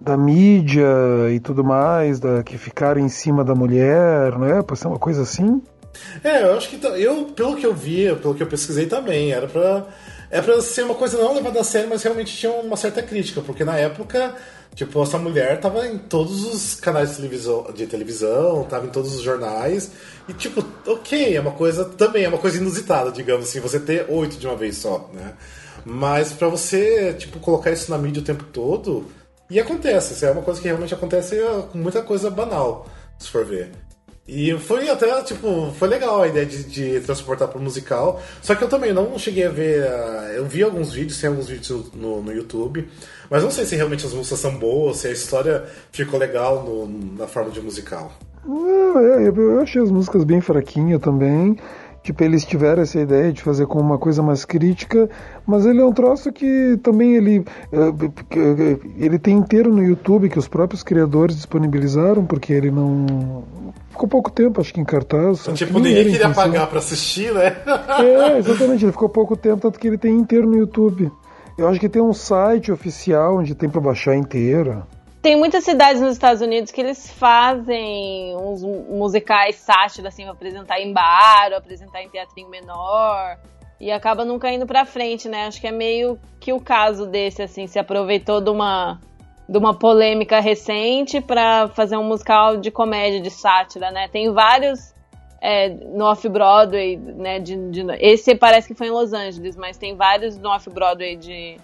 [0.00, 0.86] da mídia
[1.32, 4.62] e tudo mais, da, que ficaram em cima da mulher, não é?
[4.62, 5.62] Para ser uma coisa assim.
[6.22, 9.32] É, eu acho que tá- eu, pelo que eu vi, pelo que eu pesquisei também,
[9.32, 9.86] era pra,
[10.30, 13.40] é pra ser uma coisa não levada a sério, mas realmente tinha uma certa crítica,
[13.40, 14.34] porque na época,
[14.74, 19.14] tipo, essa mulher tava em todos os canais de televisão, de televisão tava em todos
[19.14, 19.92] os jornais,
[20.28, 24.06] e tipo, ok, é uma coisa, também é uma coisa inusitada, digamos assim, você ter
[24.08, 25.34] oito de uma vez só, né?
[25.86, 29.06] Mas pra você, tipo, colocar isso na mídia o tempo todo,
[29.50, 31.36] e acontece, isso é uma coisa que realmente acontece
[31.72, 32.86] com muita coisa banal,
[33.18, 33.70] se for ver.
[34.26, 38.22] E foi até, tipo, foi legal a ideia de, de transportar pro musical.
[38.40, 39.86] Só que eu também não cheguei a ver.
[39.86, 42.88] ah, Eu vi alguns vídeos, tem alguns vídeos no, no YouTube.
[43.28, 46.86] Mas não sei se realmente as músicas são boas, se a história ficou legal no-
[47.18, 48.10] na forma de musical.
[48.46, 51.58] Não, é, eu, eu achei as músicas bem fraquinhas também.
[52.04, 55.08] Tipo, eles tiveram essa ideia de fazer com uma coisa mais crítica,
[55.46, 60.38] mas ele é um troço que também ele eh, ele tem inteiro no YouTube que
[60.38, 63.42] os próprios criadores disponibilizaram, porque ele não
[63.88, 65.48] ficou pouco tempo, acho que em cartaz.
[65.48, 67.56] acho tipo, ninguém queria pagar pra assistir, né?
[67.98, 71.10] É, exatamente, ele ficou pouco tempo, tanto que ele tem inteiro no YouTube.
[71.56, 74.82] Eu acho que tem um site oficial onde tem pra baixar inteiro.
[75.24, 80.78] Tem muitas cidades nos Estados Unidos que eles fazem uns musicais sátira, assim, pra apresentar
[80.78, 83.38] em bar, ou apresentar em teatrinho menor.
[83.80, 85.46] E acaba nunca indo pra frente, né?
[85.46, 89.00] Acho que é meio que o caso desse, assim, se aproveitou de uma,
[89.48, 94.08] de uma polêmica recente pra fazer um musical de comédia, de sátira, né?
[94.08, 94.92] Tem vários
[95.40, 97.38] é, no Off-Broadway, né?
[97.38, 101.56] De, de- esse parece que foi em Los Angeles, mas tem vários no Off-Broadway de,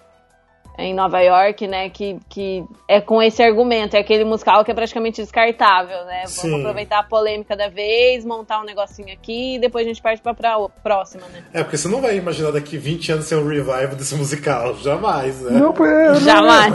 [0.77, 4.73] em Nova York, né, que, que é com esse argumento, é aquele musical que é
[4.73, 6.21] praticamente descartável, né?
[6.21, 6.59] Vamos Sim.
[6.59, 10.33] aproveitar a polêmica da vez, montar um negocinho aqui e depois a gente parte pra,
[10.33, 11.43] pra próxima, né?
[11.53, 14.75] É, porque você não vai imaginar daqui 20 anos ser um revival desse musical.
[14.77, 15.51] Jamais, né?
[15.59, 16.73] Não, é, não, Jamais.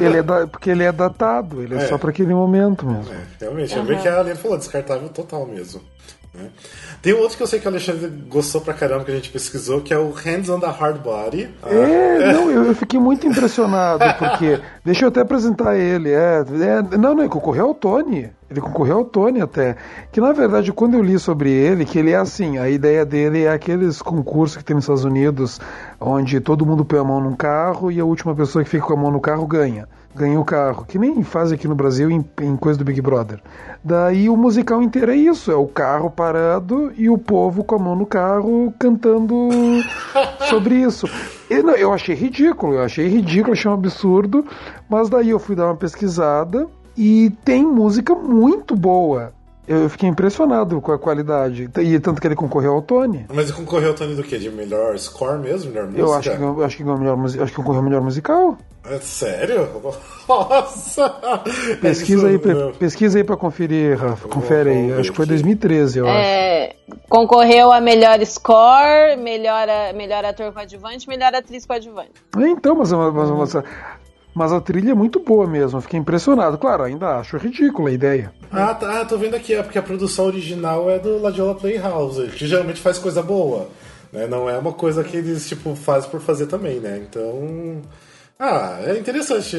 [0.00, 1.86] Ele é da- porque ele é datado, ele é, É.
[1.88, 3.12] só pra aquele momento mesmo.
[3.12, 5.80] É, realmente, é bem que a Alena falou, descartável total mesmo.
[6.34, 6.48] Né?
[7.02, 9.80] Tem outro que eu sei que o Alexandre gostou pra caramba, que a gente pesquisou,
[9.82, 11.50] que é o Hands on the Hard Body.
[11.64, 14.60] É, não, eu, eu fiquei muito impressionado, porque.
[14.84, 16.10] Deixa eu até apresentar ele.
[16.10, 18.30] É, é, não, não, ele concorreu ao Tony.
[18.50, 19.76] Ele concorreu ao Tony até.
[20.10, 23.44] Que na verdade, quando eu li sobre ele, que ele é assim, a ideia dele
[23.44, 25.60] é aqueles concursos que tem nos Estados Unidos,
[26.00, 28.94] onde todo mundo põe a mão num carro e a última pessoa que fica com
[28.94, 29.88] a mão no carro ganha.
[30.14, 33.40] Ganha o carro, que nem faz aqui no Brasil em, em coisa do Big Brother.
[33.82, 37.78] Daí o musical inteiro é isso: é o carro parado e o povo com a
[37.78, 39.48] mão no carro cantando
[40.50, 41.06] sobre isso.
[41.48, 44.44] E, não, eu achei ridículo, eu achei ridículo, achei um absurdo,
[44.88, 49.32] mas daí eu fui dar uma pesquisada e tem música muito boa.
[49.66, 51.70] Eu fiquei impressionado com a qualidade.
[51.80, 53.26] E tanto que ele concorreu ao Tony.
[53.32, 54.36] Mas ele concorreu ao Tony do quê?
[54.36, 55.70] De melhor score mesmo?
[55.70, 56.00] Melhor música?
[56.02, 58.58] Eu acho que, eu acho que, ganhou melhor, musi- acho que concorreu ao melhor musical.
[58.84, 59.68] É sério?
[60.28, 61.08] Nossa!
[61.80, 62.72] Pesquisa aí, É isso, meu.
[62.72, 64.28] pesquisa aí pra conferir, Rafa.
[64.28, 64.92] Confere aí.
[64.94, 65.32] Acho que foi aqui.
[65.34, 66.16] 2013, eu acho.
[66.18, 66.72] É,
[67.08, 72.10] concorreu a melhor score, melhor, a- melhor ator coadjuvante, melhor atriz coadjuvante.
[72.36, 73.64] É, Então, mas, mas, mas, mas
[74.34, 75.80] a trilha é muito boa mesmo.
[75.80, 76.58] Fiquei impressionado.
[76.58, 78.32] Claro, ainda acho ridícula a ideia.
[78.50, 82.46] Ah, tá, tô vendo aqui, é porque a produção original é do Ladiola Playhouse, que
[82.46, 83.68] geralmente faz coisa boa,
[84.12, 84.26] né?
[84.26, 87.02] Não é uma coisa que eles, tipo, fazem por fazer também, né?
[87.08, 87.82] Então...
[88.38, 89.56] Ah, é interessante.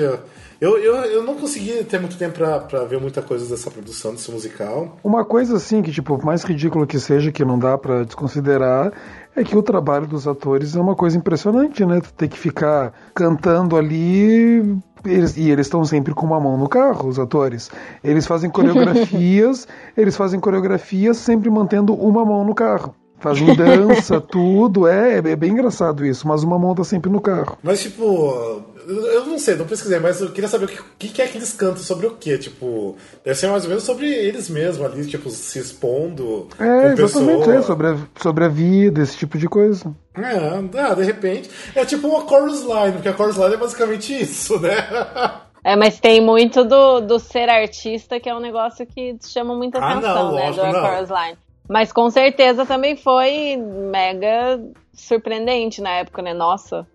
[0.60, 4.14] Eu, eu, eu não consegui ter muito tempo pra, pra ver muita coisa dessa produção,
[4.14, 4.98] desse musical.
[5.04, 8.92] Uma coisa assim que, tipo, por mais ridículo que seja, que não dá pra desconsiderar,
[9.36, 12.00] é que o trabalho dos atores é uma coisa impressionante, né?
[12.02, 14.78] Tu tem que ficar cantando ali.
[15.06, 17.70] eles- e eles estão sempre com uma mão no carro, os atores.
[18.04, 18.50] Eles fazem
[19.04, 19.68] coreografias,
[19.98, 22.96] eles fazem coreografias sempre mantendo uma mão no carro.
[23.20, 27.58] Fazem dança, tudo, é, é bem engraçado isso, mas uma mão tá sempre no carro.
[27.64, 31.10] Mas, tipo, eu não sei, não pesquisei, mas eu queria saber o que, o que
[31.10, 32.38] que é que eles cantam sobre o quê?
[32.38, 36.92] Tipo, deve ser mais ou menos sobre eles mesmos ali, tipo, se expondo É, com
[36.92, 37.56] exatamente, pessoa.
[37.56, 39.96] é, sobre a, sobre a vida, esse tipo de coisa.
[40.16, 41.50] É, ah, de repente.
[41.76, 44.76] É tipo uma chorus line, porque a chorus line é basicamente isso, né?
[45.66, 49.80] É, mas tem muito do, do ser artista, que é um negócio que chama muita
[49.80, 50.48] Ah, atenção, não, né?
[50.48, 50.82] lógico, do não.
[50.86, 51.38] Chorus Line.
[51.70, 54.60] Mas com certeza também foi mega
[54.94, 56.34] surpreendente na época, né?
[56.34, 56.86] Nossa,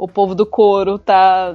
[0.00, 1.54] o povo do coro tá.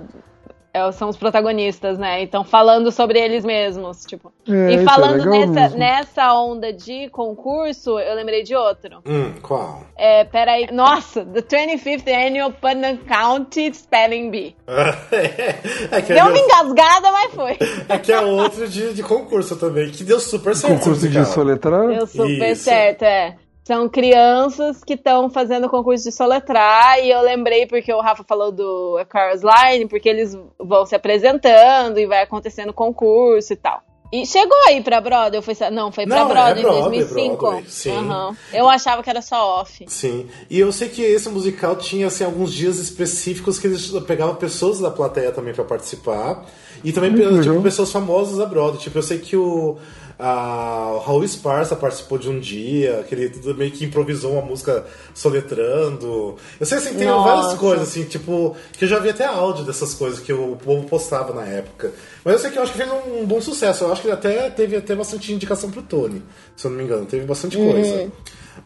[0.71, 2.21] é, são os protagonistas, né?
[2.21, 4.31] Então falando sobre eles mesmos, tipo.
[4.47, 5.77] É, e é falando legal nessa, mesmo.
[5.79, 9.01] nessa onda de concurso, eu lembrei de outro.
[9.03, 9.81] hum, qual?
[9.97, 10.71] É, peraí.
[10.71, 14.55] Nossa, The 25th Annual Putnam County Spelling Bee.
[15.91, 17.57] é, que Deu uma é, engasgada, mas foi.
[17.89, 20.77] é que é outro de, de concurso também, que deu super certo.
[20.77, 21.87] Concurso de soletrar.
[21.87, 22.65] Deu super Isso.
[22.65, 23.37] certo, é.
[23.65, 28.51] São crianças que estão fazendo concurso de soletrar e eu lembrei porque o Rafa falou
[28.51, 33.81] do A Chorus Line, porque eles vão se apresentando e vai acontecendo concurso e tal.
[34.13, 35.41] E chegou aí pra Broadway?
[35.41, 37.37] Foi, não, foi pra Não, é Broadway em Broadway, 2005.
[37.37, 37.89] Broadway, sim.
[37.89, 38.37] Aham.
[38.53, 39.83] Eu achava que era só off.
[39.87, 44.35] Sim, e eu sei que esse musical tinha assim, alguns dias específicos que eles pegavam
[44.35, 46.45] pessoas da plateia também pra participar.
[46.83, 48.77] E também Hum, tipo, pessoas famosas da Broadway.
[48.77, 49.77] Tipo, eu sei que o,
[50.17, 56.35] a, Raul Esparza participou de um dia, que ele meio que improvisou uma música soletrando.
[56.59, 57.29] Eu sei assim, tem Nossa.
[57.29, 60.87] várias coisas, assim, tipo, que eu já vi até áudio dessas coisas que o povo
[60.87, 61.91] postava na época.
[62.23, 63.83] Mas eu sei que eu acho que fez um bom sucesso.
[63.83, 66.23] Eu acho que ele até teve até bastante indicação pro Tony,
[66.55, 67.05] se eu não me engano.
[67.05, 68.11] Teve bastante coisa.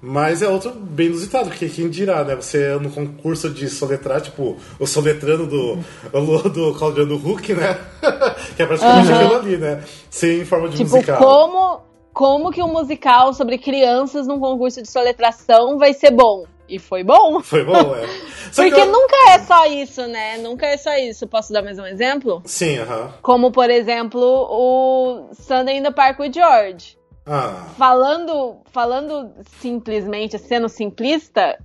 [0.01, 2.35] Mas é outro bem inusitado, porque quem dirá, né?
[2.35, 5.77] Você no concurso de soletrar, tipo, o soletrando do,
[6.11, 7.77] do, do Claudiano Huck, né?
[8.55, 9.83] que é praticamente aquilo ali, né?
[10.09, 11.17] Sem forma de Tipo, musical.
[11.19, 11.81] como,
[12.13, 16.45] como que um musical sobre crianças num concurso de soletração vai ser bom?
[16.67, 17.41] E foi bom.
[17.43, 18.05] Foi bom, é.
[18.55, 20.37] Porque eu- nunca é só isso, né?
[20.37, 21.27] Nunca é só isso.
[21.27, 22.43] Posso dar mais um exemplo?
[22.45, 23.11] Sim, aham.
[23.23, 26.95] Como, por exemplo, o Sunday in the Park with George.
[27.31, 31.57] Ah, Falando, falando simplesmente, sendo simplista,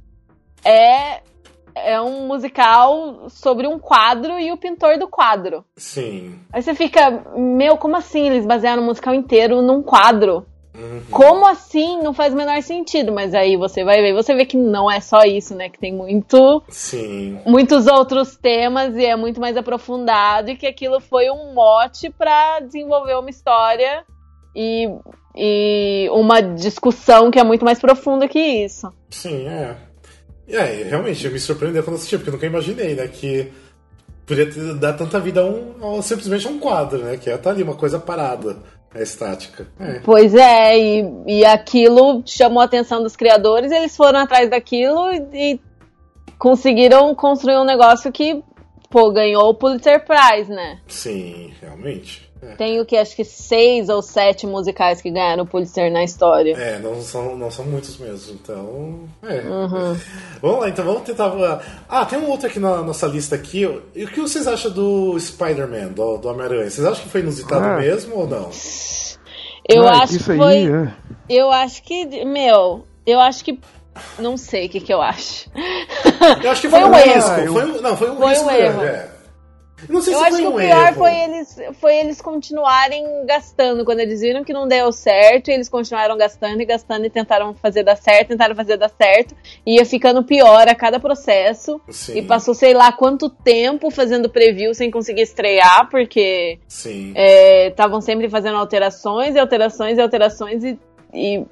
[0.63, 1.23] é,
[1.75, 5.65] é um musical sobre um quadro e o pintor do quadro.
[5.77, 6.39] sim.
[6.53, 10.47] Aí você fica, meu, como assim eles basearam o musical inteiro num quadro?
[11.09, 12.03] Como assim?
[12.03, 13.13] Não faz o menor sentido.
[13.13, 15.69] Mas aí você vai ver, você vê que não é só isso, né?
[15.69, 17.39] Que tem muito Sim.
[17.47, 22.59] muitos outros temas e é muito mais aprofundado e que aquilo foi um mote para
[22.59, 24.05] desenvolver uma história
[24.55, 24.89] e,
[25.35, 28.93] e uma discussão que é muito mais profunda que isso.
[29.11, 29.77] Sim, é.
[30.47, 33.51] É, e realmente, me surpreendeu quando assisti, porque eu nunca imaginei, né, que
[34.27, 37.37] podia ter, dar tanta vida a um, a simplesmente a um quadro, né, que é
[37.37, 38.59] tá ali, uma coisa parada,
[38.95, 39.67] é estática.
[39.81, 40.01] É.
[40.05, 45.55] Pois é, e, e aquilo chamou a atenção dos criadores, eles foram atrás daquilo e,
[45.55, 45.61] e
[46.39, 48.43] conseguiram construir um negócio que,
[48.91, 50.79] pô, ganhou o Pulitzer Prize, né?
[50.87, 52.31] Sim, realmente.
[52.51, 52.55] É.
[52.57, 56.57] Tem o que acho que seis ou sete musicais que ganharam o Pulitzer na história.
[56.57, 59.09] É, não são, não são muitos mesmo, então.
[59.23, 59.41] É.
[59.41, 59.97] Uhum.
[60.43, 61.33] Vamos lá, então vamos tentar.
[61.89, 63.63] Ah, tem um outro aqui na nossa lista aqui.
[63.95, 66.69] E o que vocês acham do Spider-Man, do, do Homem-Aranha?
[66.71, 67.77] Vocês acham que foi inusitado Ah.
[67.79, 68.51] mesmo ou não?
[69.69, 70.67] Eu Ah, acho que aí, foi.
[70.71, 70.93] é.
[71.29, 72.25] Eu acho que.
[72.25, 73.59] Meu, eu acho que.
[74.19, 75.49] Não sei o que, que eu acho.
[76.43, 77.15] Eu acho que Foi foi, um erro.
[77.15, 77.31] risco.
[77.31, 78.85] Ah, Foi um, não, foi um Foi risco um grande, erro.
[78.85, 79.09] é.
[79.89, 80.97] Não sei Eu se acho foi que um o pior erro.
[80.97, 83.85] foi eles, foi eles continuarem gastando.
[83.85, 87.83] Quando eles viram que não deu certo, eles continuaram gastando e gastando e tentaram fazer
[87.83, 89.35] dar certo, tentaram fazer dar certo.
[89.67, 91.81] E ia ficando pior a cada processo.
[91.89, 92.19] Sim.
[92.19, 96.59] E passou sei lá quanto tempo fazendo preview sem conseguir estrear, porque
[97.69, 100.79] estavam sempre fazendo alterações e alterações e alterações e,
[101.13, 101.45] e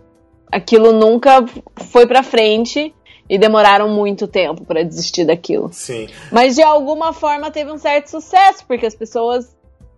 [0.50, 1.44] aquilo nunca
[1.90, 2.94] foi pra frente.
[3.28, 5.70] E demoraram muito tempo pra desistir daquilo.
[5.72, 6.08] Sim.
[6.30, 9.54] Mas de alguma forma teve um certo sucesso, porque as pessoas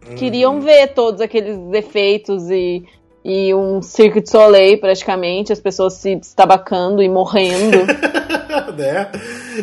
[0.07, 0.15] Uhum.
[0.17, 2.85] queriam ver todos aqueles efeitos e,
[3.25, 7.79] e um circo de soleil praticamente, as pessoas se estabacando e morrendo.
[8.77, 9.11] né?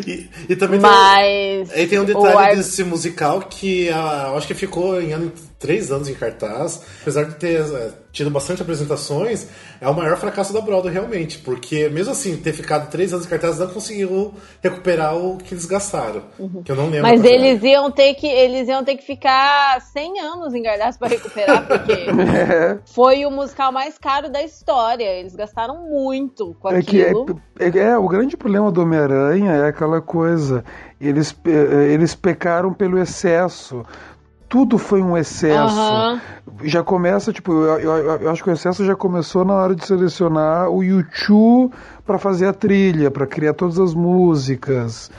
[0.08, 1.72] E, e também tem, Mas.
[1.72, 5.32] aí tem um detalhe ar- desse musical que ah, eu acho que ficou em ano,
[5.60, 6.82] três anos em cartaz.
[7.04, 7.62] Apesar de ter
[8.12, 9.48] tido bastante apresentações,
[9.80, 11.40] é o maior fracasso da Broadway realmente.
[11.40, 15.66] Porque mesmo assim, ter ficado três anos em cartaz não conseguiu recuperar o que eles
[15.66, 16.24] gastaram.
[16.64, 17.06] Que eu não lembro.
[17.08, 17.12] Uhum.
[17.16, 17.34] Mas era.
[17.34, 21.66] eles iam ter que eles iam ter que ficar 100 anos em Gardaço para recuperar,
[21.68, 25.06] porque É, foi o musical mais caro da história.
[25.06, 27.42] Eles gastaram muito com é que é, aquilo.
[27.60, 30.64] é, é, o grande problema do Homem-Aranha é aquela coisa.
[31.00, 33.84] Eles, pe- eh, eles pecaram pelo excesso.
[34.52, 35.80] Tudo foi um excesso.
[35.80, 36.22] Aham.
[36.64, 39.86] Já começa, tipo, eu, eu- eu acho que o excesso já começou na hora de
[39.86, 41.74] selecionar o YouTube
[42.06, 45.10] para fazer a trilha, para criar todas as músicas.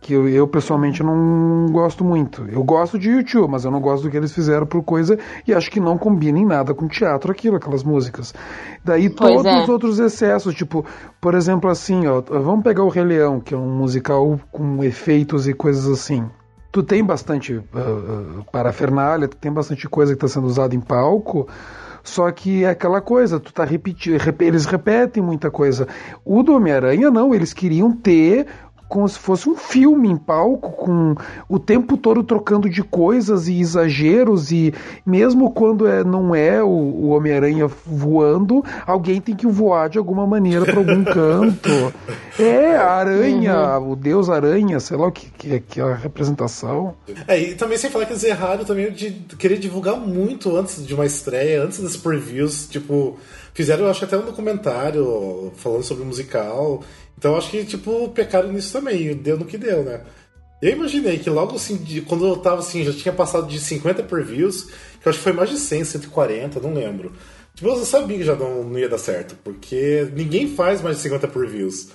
[0.00, 2.44] Que eu, eu, pessoalmente não gosto muito.
[2.48, 5.16] Eu gosto de YouTube, mas eu não gosto do que eles fizeram por coisa
[5.46, 8.34] e acho que não combina em nada com teatro aquilo, aquelas músicas.
[8.84, 9.62] Daí Pois todos é.
[9.62, 10.84] os outros excessos, tipo,
[11.20, 15.46] por exemplo, assim, ó, vamos pegar o Rei Leão, que é um musical com efeitos
[15.46, 16.28] e coisas assim.
[16.72, 21.46] Tu tem bastante ah, parafernália, tu tem bastante coisa que está sendo usada em palco,
[22.02, 25.86] só que é aquela coisa, tu tá repetindo, eles repetem muita coisa.
[26.24, 28.46] O do Homem-Aranha não, eles queriam ter
[28.92, 31.14] como se fosse um filme em palco, com
[31.48, 34.74] o tempo todo trocando de coisas e exageros, e
[35.06, 40.26] mesmo quando é, não é o, o Homem-Aranha voando, alguém tem que voar de alguma
[40.26, 41.70] maneira para algum canto.
[42.38, 45.94] É, a aranha, o Deus Aranha, sei lá o que, que, é- que é a
[45.94, 46.94] representação.
[47.26, 50.92] É, e também sem falar que eles erraram também de querer divulgar muito antes de
[50.94, 53.16] uma estreia, antes das previews, tipo,
[53.54, 56.82] fizeram, eu acho até um documentário falando sobre o musical.
[57.18, 60.00] Então acho que, tipo, pecaram nisso também, e deu no que deu, né?
[60.60, 64.02] Eu imaginei que logo assim, de- quando eu tava assim, já tinha passado de 50
[64.02, 64.64] previews,
[65.00, 67.12] que eu acho que foi mais de 100, 140, não lembro.
[67.54, 71.02] Tipo, eu sabia que já não, não ia dar certo, porque ninguém faz mais de
[71.02, 71.88] 50 previews.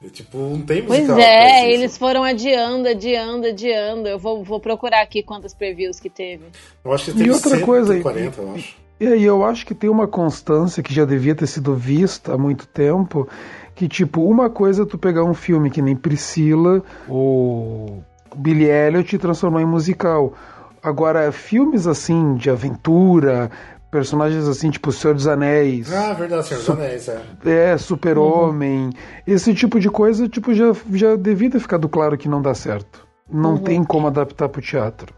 [0.00, 1.16] E, Tipo, não tem Pois musical.
[1.16, 4.08] que é, eles foram adiando, adiando, adiando.
[4.08, 6.44] Eu vou, vou procurar aqui quantas previews que teve.
[6.84, 8.76] Eu acho que E teve outra coisa, 140, eu acho.
[9.00, 12.38] E aí eu acho que tem uma constância que já devia ter sido vista há
[12.38, 13.28] muito tempo,
[13.74, 18.02] que tipo, uma coisa é tu pegar um filme que nem Priscila ou
[18.36, 20.34] Billy Elliot e transformar em musical.
[20.82, 23.50] Agora, filmes assim de aventura,
[23.90, 27.22] personagens assim, tipo O Senhor dos Anéis, Ah, verdade, Senhor dos Anéis, é.
[27.44, 28.90] é, Super-Homem,
[29.26, 33.06] esse tipo de coisa, tipo, já, já devia ter ficado claro que não dá certo.
[33.30, 35.14] Não tem como adaptar pro teatro.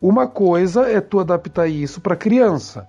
[0.00, 2.88] Uma coisa é tu adaptar isso pra criança.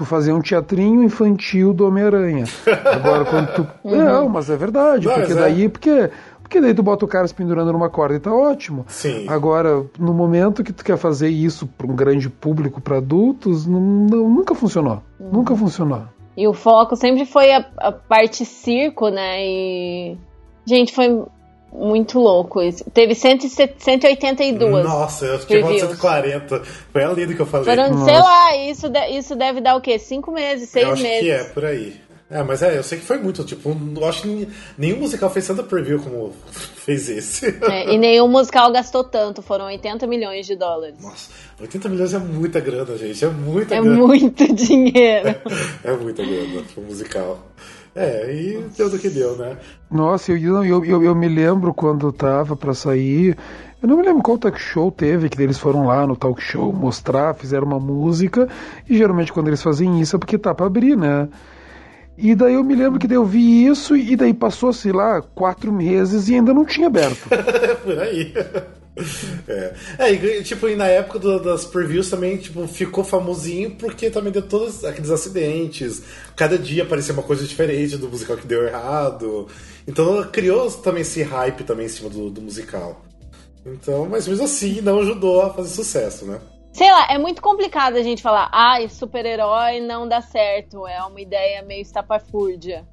[0.00, 2.44] Tu fazer um teatrinho infantil do Homem-Aranha.
[2.90, 3.66] Agora, quando tu.
[3.84, 5.06] Não, mas é verdade.
[5.06, 5.40] Não, porque mas é.
[5.42, 5.68] daí.
[5.68, 6.10] Porque,
[6.40, 8.86] porque daí tu bota o cara se pendurando numa corda e tá ótimo.
[8.88, 9.26] Sim.
[9.28, 13.78] Agora, no momento que tu quer fazer isso pra um grande público, pra adultos, não-
[13.78, 15.02] não- nunca funcionou.
[15.20, 16.04] Nunca funcionou.
[16.34, 19.44] E o foco sempre foi a, a parte circo, né?
[19.44, 20.16] E.
[20.64, 21.24] Gente, foi
[21.72, 22.84] muito louco isso.
[22.90, 23.40] Teve 100,
[23.78, 24.84] 182.
[24.84, 25.80] Nossa, eu falado Previews.
[25.80, 26.62] 140.
[26.92, 27.66] Foi ali do que eu falei.
[27.66, 29.98] Foram, sei lá, isso, de- isso deve dar o quê?
[29.98, 31.20] Cinco meses, seis eu acho meses.
[31.20, 32.00] que é, por aí.
[32.32, 33.42] É, mas é, eu sei que foi muito.
[33.42, 36.32] Tipo, eu acho que nenhum musical fez tanta preview como
[36.76, 37.46] fez esse.
[37.62, 40.94] É, e nenhum musical gastou tanto, foram 80 milhões de dólares.
[41.02, 41.28] Nossa,
[41.60, 43.24] 80 milhões é muita grana, gente.
[43.24, 43.96] É muita É grana.
[43.96, 45.34] muito dinheiro.
[45.82, 47.38] É muita grana pro musical.
[48.00, 49.58] É, e deu do que deu, né?
[49.90, 53.36] Nossa, eu, eu, eu, eu me lembro quando tava pra sair.
[53.82, 56.72] Eu não me lembro qual talk show teve, que eles foram lá no talk show
[56.72, 58.48] mostrar, fizeram uma música,
[58.88, 61.28] e geralmente quando eles fazem isso é porque tá pra abrir, né?
[62.16, 65.20] E daí eu me lembro que daí eu vi isso, e daí passou, sei lá,
[65.20, 67.28] quatro meses e ainda não tinha aberto.
[67.84, 68.32] Por aí.
[69.48, 74.10] É, é e, tipo, e na época do- das previews também, tipo, ficou famosinho porque
[74.10, 76.02] também deu todos aqueles acidentes.
[76.36, 79.48] Cada dia aparecia uma coisa diferente do musical que deu errado.
[79.86, 83.02] Então criou também esse hype também em cima do, do musical.
[83.64, 86.40] Então, mas mesmo assim não ajudou a fazer sucesso, né?
[86.72, 90.86] Sei lá, é muito complicado a gente falar, ai, super-herói não dá certo.
[90.86, 92.86] É uma ideia meio estapafúrdia.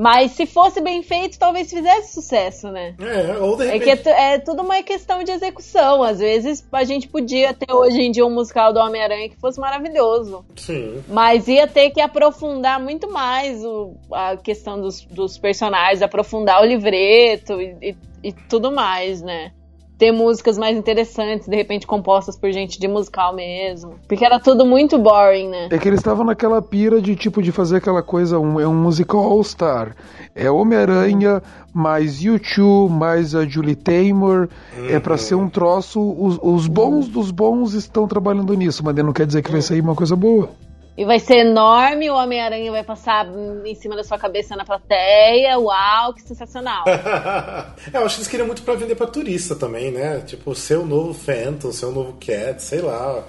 [0.00, 2.94] Mas se fosse bem feito, talvez fizesse sucesso, né?
[3.00, 4.02] É, ou de É repente.
[4.04, 6.04] que é, é tudo uma questão de execução.
[6.04, 9.58] Às vezes a gente podia ter hoje em dia um musical do Homem-Aranha que fosse
[9.58, 10.44] maravilhoso.
[10.54, 11.02] Sim.
[11.08, 16.64] Mas ia ter que aprofundar muito mais o- a questão dos, dos personagens, aprofundar o
[16.64, 19.50] livreto e, e- e tudo mais, né?
[19.98, 23.96] Ter músicas mais interessantes, de repente compostas por gente de musical mesmo.
[24.06, 25.68] Porque era tudo muito boring, né?
[25.70, 28.74] É que eles estavam naquela pira de tipo de fazer aquela coisa, um, é um
[28.74, 29.96] musical all-star.
[30.34, 31.42] É Homem-Aranha,
[31.74, 34.48] mais U2, mais a Julie Taymor.
[34.88, 36.00] É pra ser um troço.
[36.00, 39.80] Os, os bons dos bons estão trabalhando nisso, mas não quer dizer que vai sair
[39.80, 40.50] uma coisa boa.
[40.98, 43.24] E vai ser enorme, o Homem-Aranha vai passar
[43.64, 45.56] em cima da sua cabeça na plateia.
[45.56, 46.82] Uau, que sensacional.
[46.90, 50.20] é, eu acho que eles queriam muito pra vender pra turista também, né?
[50.26, 53.24] Tipo, ser o novo Phantom, ser o novo Cat, sei lá.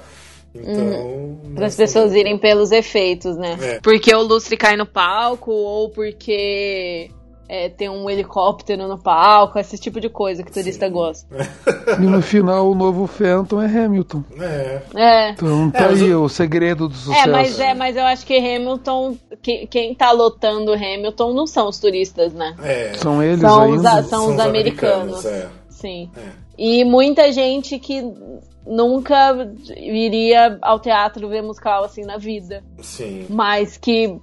[0.56, 1.40] Então.
[1.54, 3.56] Para as pessoas irem pelos efeitos, né?
[3.62, 3.80] É.
[3.82, 7.12] Porque o lustre cai no palco, ou porque
[7.52, 11.28] é, tem um helicóptero no palco, esse tipo de coisa que turista gosta.
[12.00, 14.24] E no final o novo Phantom é Hamilton.
[14.40, 14.82] É.
[14.96, 15.30] É.
[15.32, 17.30] Então tá É, aí o- o segredo do É, sucesso.
[17.32, 21.80] mas é, mas eu acho que Hamilton, que- quem tá lotando Hamilton não são os
[21.80, 22.56] turistas, né?
[22.64, 22.94] É.
[22.94, 23.92] São eles São os, ainda.
[24.00, 25.26] a- são os americanos.
[25.26, 25.50] É.
[25.70, 26.12] Sim.
[26.16, 26.22] É.
[26.56, 28.04] E muita gente que
[28.68, 32.64] nunca iria ao teatro ver musical assim na vida.
[32.82, 33.26] Sim.
[33.30, 34.16] mas que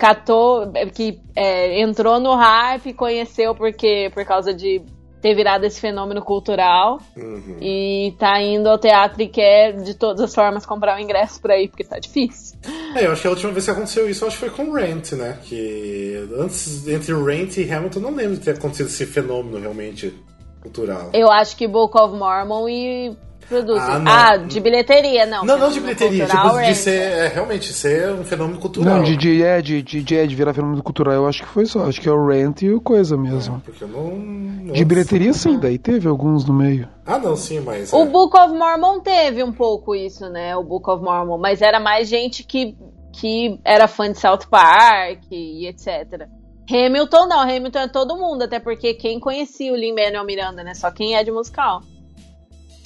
[0.00, 4.82] catou, que é, entrou no hype, conheceu porque por causa de
[5.20, 7.58] ter virado esse fenômeno cultural Uhum.
[7.60, 11.60] e tá indo ao teatro e quer de todas as formas comprar o ingresso pra
[11.60, 12.58] ir porque tá difícil.
[12.96, 14.72] É, eu acho que a última vez que aconteceu isso, eu acho que foi com
[14.72, 15.38] Rent, né?
[15.44, 20.14] Que antes, entre Rent e Hamilton, não lembro de ter acontecido esse fenômeno realmente
[20.62, 21.10] cultural.
[21.12, 23.14] Eu acho que Book of Mormon e
[23.50, 23.82] produzem.
[24.06, 24.30] Ah.
[24.30, 25.44] Ah, de bilheteria, não.
[25.44, 26.74] Não, não de bilheteria, cultural, tipo, de Rent.
[26.76, 28.96] ser, é, realmente, ser um fenômeno cultural.
[28.96, 31.48] Não, de, de, é, de, de, de, é, de virar fenômeno cultural, eu acho que
[31.48, 31.84] foi só.
[31.84, 33.60] Acho que é o Rent e o Coisa mesmo.
[33.64, 34.10] Porque eu não...
[34.16, 36.88] não- De bilheteria, sim, daí teve alguns no meio.
[37.04, 37.92] Ah, não, sim, mas...
[37.92, 38.06] O é.
[38.06, 40.56] Book of Mormon teve um pouco isso, né?
[40.56, 42.76] O Book of Mormon, mas era mais gente que,
[43.12, 46.28] que era fã de South Park e etc.
[46.70, 50.72] Hamilton não, Hamilton é todo mundo, até porque quem conhecia o Lin-Manuel Miranda, né?
[50.74, 51.82] Só quem é de musical.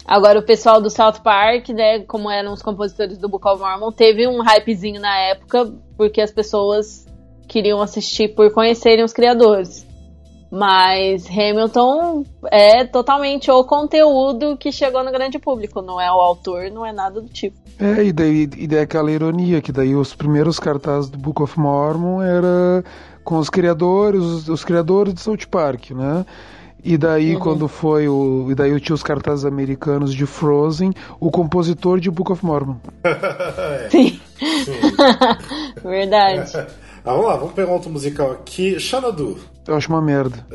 [0.07, 3.91] Agora o pessoal do South Park, né, como eram os compositores do Book of Mormon,
[3.91, 7.07] teve um hypezinho na época, porque as pessoas
[7.49, 9.87] queriam assistir por conhecerem os criadores.
[10.51, 16.71] Mas Hamilton é totalmente o conteúdo que chegou no grande público, não é o autor,
[16.71, 17.57] não é nada do tipo.
[17.81, 21.59] É, e daí, e daí aquela ironia, que daí os primeiros cartazes do Book of
[21.59, 22.85] Mormon era
[23.25, 26.25] com os criadores, os, os criadores de South Park, né?
[26.85, 28.49] E daí quando foi o.
[28.51, 32.77] E daí eu tinha os cartazes americanos de Frozen, o compositor de Book of Mormon.
[33.91, 34.21] Sim.
[35.83, 36.51] Verdade.
[36.57, 36.67] Ah,
[37.05, 38.79] vamos lá, vamos pegar um outro musical aqui.
[38.79, 39.37] Xanadu.
[39.67, 40.47] Eu acho uma merda.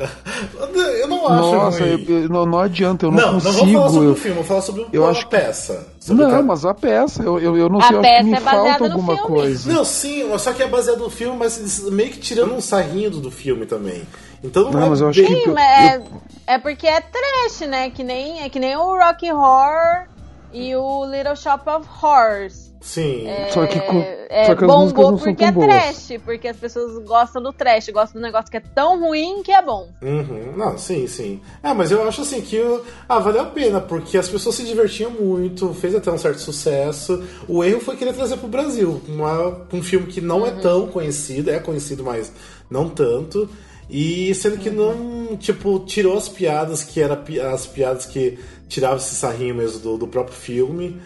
[1.00, 3.56] Eu não acho Nossa, eu- eu- não, não adianta, eu não, Não, não consigo.
[3.56, 5.86] vamos falar sobre eu- o filme, vamos falar sobre eu a acho que- peça.
[5.98, 8.28] Sobre Não, mas a peça, eu, eu, eu não A sei, eu acho que peça
[8.28, 9.28] me é baseada falta alguma filme.
[9.28, 9.72] coisa.
[9.72, 13.32] Não, sim, só que é baseado no filme, mas meio que tirando um sarrinho do
[13.32, 14.02] filme também.
[14.42, 16.02] Então não, Não, é mas eu acho que- Sim, mas
[16.46, 17.90] é, é porque é trash, né?
[17.90, 20.06] Que nem, é que nem o Rocky Horror
[20.52, 22.70] e o Little Shop of Horrors.
[22.80, 23.26] Sim.
[23.50, 25.66] Só que, com- É, só que bombou não são porque tão é boas.
[25.66, 29.52] trash, porque as pessoas gostam do trash, gostam do negócio que é tão ruim que
[29.52, 29.90] é bom.
[30.00, 30.54] Uhum.
[30.56, 31.42] Não, sim, sim.
[31.62, 32.58] É, mas eu acho assim que
[33.06, 37.22] ah, valeu a pena, porque as pessoas se divertiam muito, fez até um certo sucesso.
[37.46, 41.50] O erro foi querer trazer pro Brasil, uma, um filme que não é tão conhecido,
[41.50, 42.32] é conhecido, mas
[42.70, 43.46] não tanto.
[43.90, 47.18] E sendo que não, tipo, tirou as piadas que eram
[47.52, 48.38] as piadas que
[48.68, 51.00] tiravam esse sarrinho mesmo do, do próprio filme.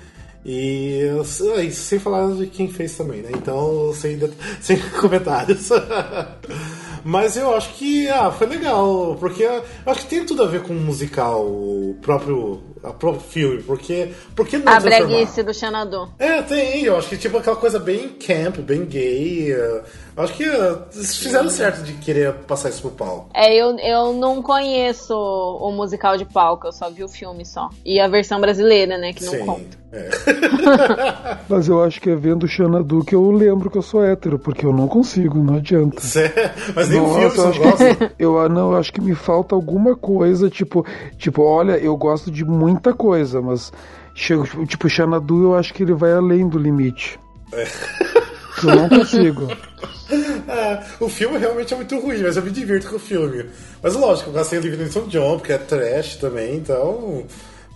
[0.44, 1.08] E
[1.72, 3.30] sem falar de quem fez também, né?
[3.34, 4.18] Então, sem,
[4.60, 5.70] sem comentários.
[7.02, 10.62] Mas eu acho que ah, foi legal, porque eu acho que tem tudo a ver
[10.62, 16.08] com o musical, o próprio, a próprio filme, porque, porque não A breguice do Xanadu.
[16.18, 19.52] É, tem, eu acho que tipo aquela coisa bem camp, bem gay.
[19.52, 19.82] eh,
[20.16, 23.30] Acho que eh, eles fizeram certo de querer passar isso pro palco.
[23.34, 27.68] É, eu, eu não conheço o musical de palco, eu só vi o filme só.
[27.84, 29.46] E a versão brasileira, né, que não Sim.
[29.46, 29.78] conta.
[29.92, 30.08] é.
[31.48, 34.64] Mas eu acho que é vendo Xanadu que eu lembro que eu sou hétero, porque
[34.64, 36.00] eu não consigo, não adianta.
[36.74, 37.94] Mas nem o filme Nossa, eu você acho, gosta.
[37.96, 40.86] que, eu ah, não, eu acho que me falta alguma coisa, tipo,
[41.18, 43.72] tipo, olha, eu gosto de muita coisa, mas
[44.14, 47.18] chego, tipo, Xanadu eu acho que ele vai além do limite.
[48.70, 49.48] Eu não consigo.
[50.46, 53.46] É, o filme realmente é muito ruim, mas eu me divirto com o filme.
[53.82, 57.24] Mas lógico, eu gastei o livro Newton John, porque é trash também, então.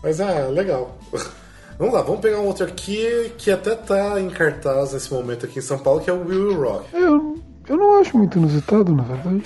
[0.02, 0.98] Mas é, legal.
[1.78, 5.60] Vamos lá, vamos pegar um outro aqui que até tá em cartaz nesse momento aqui
[5.60, 6.88] em São Paulo, que é o Will Rock.
[6.92, 9.44] Eu, Eu não acho muito inusitado, na verdade.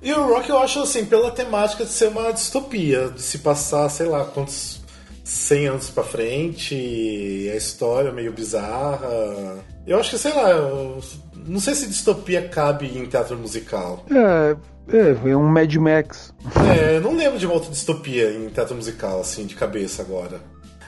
[0.00, 3.90] E o rock eu acho assim, pela temática de ser uma distopia, de se passar,
[3.90, 4.80] sei lá, quantos
[5.22, 9.58] 100 anos pra frente, a história meio bizarra.
[9.86, 11.00] Eu acho que, sei lá, eu
[11.46, 14.04] não sei se distopia cabe em teatro musical.
[14.10, 14.56] É,
[14.96, 16.34] é, é um Mad Max.
[16.76, 20.40] É, eu não lembro de uma outra distopia em teatro musical, assim, de cabeça agora.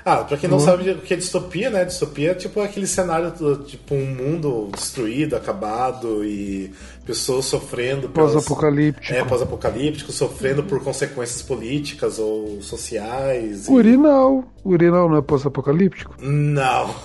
[0.05, 1.85] Ah, pra quem não sabe o que é distopia, né?
[1.85, 6.73] Distopia é tipo aquele cenário, do- tipo um mundo destruído, acabado e
[7.05, 8.09] pessoas sofrendo.
[8.09, 9.15] Pós-apocalíptico.
[9.15, 13.69] É, pós-apocalíptico, sofrendo por consequências políticas ou sociais.
[13.69, 14.45] e- Urinal.
[14.65, 16.15] Urinal não é pós-apocalíptico?
[16.21, 16.95] Não.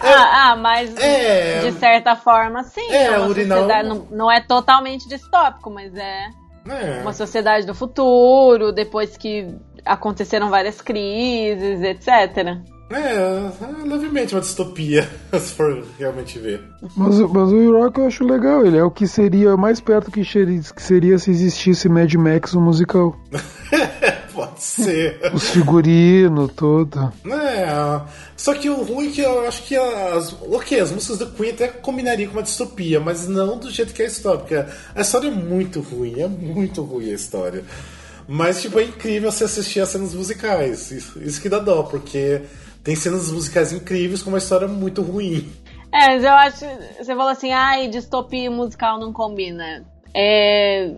[0.00, 1.60] Ah, ah, mas É.
[1.60, 2.90] de certa forma, sim.
[2.90, 6.28] É, o urinal- Não, não é totalmente distópico, mas é
[6.68, 7.00] É.
[7.02, 9.46] uma sociedade do futuro, depois que
[9.88, 12.58] aconteceram várias crises, etc.
[12.90, 15.08] É, é levemente uma distopia,
[15.38, 16.62] se for realmente ver.
[16.96, 18.64] Mas, mas o Rock eu acho legal.
[18.64, 22.54] Ele é o que seria mais perto que seria, que seria se existisse Mad Max
[22.54, 23.14] o musical.
[24.32, 25.20] Pode ser.
[25.34, 27.12] Os figurinos, tudo.
[27.26, 28.00] É,
[28.36, 30.32] só que o ruim é que eu acho que as.
[30.42, 34.00] Ok, as músicas do Queen até combinariam com uma distopia, mas não do jeito que
[34.00, 37.64] é a história, porque a história é muito ruim, é muito ruim a história.
[38.28, 40.90] Mas, tipo, é incrível você assistir as cenas musicais.
[40.90, 42.42] Isso, isso que dá dó, porque
[42.84, 45.50] tem cenas musicais incríveis com uma história muito ruim.
[45.90, 46.64] É, mas eu acho.
[46.98, 49.82] Você falou assim, ai, distopia musical não combina.
[50.14, 50.92] É.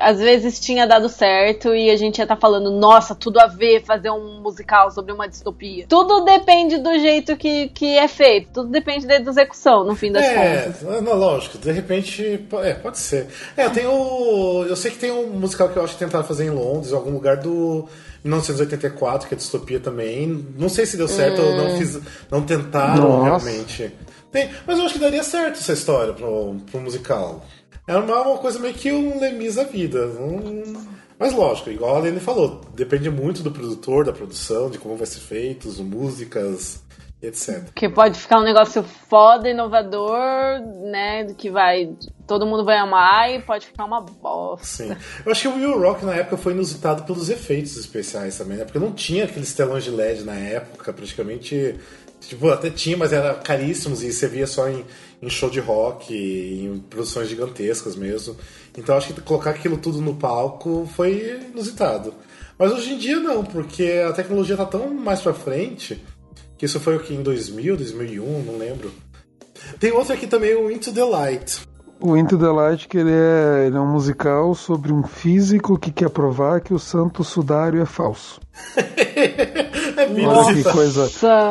[0.00, 3.84] Às vezes tinha dado certo e a gente ia estar falando, nossa, tudo a ver
[3.84, 5.84] fazer um musical sobre uma distopia.
[5.88, 10.24] Tudo depende do jeito que, que é feito, tudo depende da execução, no fim das
[10.24, 11.02] É, contas.
[11.02, 12.46] não, lógico, de repente.
[12.62, 13.26] É, pode ser.
[13.56, 14.64] É, tem o.
[14.68, 16.94] Eu sei que tem um musical que eu acho que tentaram fazer em Londres, em
[16.94, 17.86] algum lugar do
[18.24, 20.46] 1984, que é distopia também.
[20.58, 21.98] Não sei se deu certo ou não fiz.
[22.30, 23.46] Não tentaram Nossa.
[23.46, 23.92] realmente.
[24.30, 27.44] Tem, mas eu acho que daria certo essa história pro, pro musical.
[27.90, 30.06] É uma, uma coisa meio que um Lemis da vida.
[30.06, 30.86] não-
[31.18, 35.06] Mas lógico, igual a Lene falou, depende muito do produtor, da produção, de como vai
[35.06, 36.82] ser feito, as músicas,
[37.22, 37.64] etc.
[37.74, 40.16] Que pode ficar um negócio foda, inovador,
[40.90, 41.24] né?
[41.36, 41.92] Que vai.
[42.26, 44.64] Todo mundo vai amar e pode ficar uma bosta.
[44.66, 44.96] Sim.
[45.26, 48.64] Eu acho que o Will Rock na época foi inusitado pelos efeitos especiais também, né?
[48.64, 51.74] Porque não tinha aqueles telões de LED na época, praticamente.
[52.20, 54.84] Tipo, até tinha, mas era caríssimos e você via só em,
[55.22, 58.36] em show de rock, em produções gigantescas mesmo.
[58.76, 62.14] Então acho que colocar aquilo tudo no palco foi inusitado.
[62.58, 66.02] Mas hoje em dia não, porque a tecnologia tá tão mais pra frente
[66.56, 68.92] que isso foi o que em 2000, 2001, não lembro.
[69.78, 71.60] Tem outro aqui também, o Into the Light.
[72.02, 75.90] O Into the Light, que ele é, ele é um musical sobre um físico que
[75.90, 78.40] quer provar que o santo sudário é falso.
[80.14, 81.08] Bem Olha que coisa.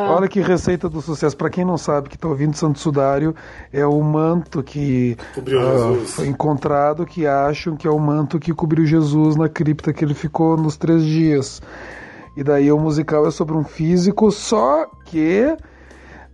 [0.08, 1.36] Olha que receita do sucesso.
[1.36, 3.34] Pra quem não sabe que tá ouvindo Santo Sudário,
[3.72, 6.14] é o manto que Cobriu Jesus.
[6.14, 10.14] foi encontrado que acham que é o manto que cobriu Jesus na cripta que ele
[10.14, 11.60] ficou nos três dias.
[12.36, 15.56] E daí o musical é sobre um físico, só que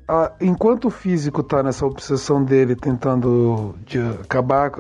[0.09, 4.71] ah, enquanto o físico tá nessa obsessão dele tentando de acabar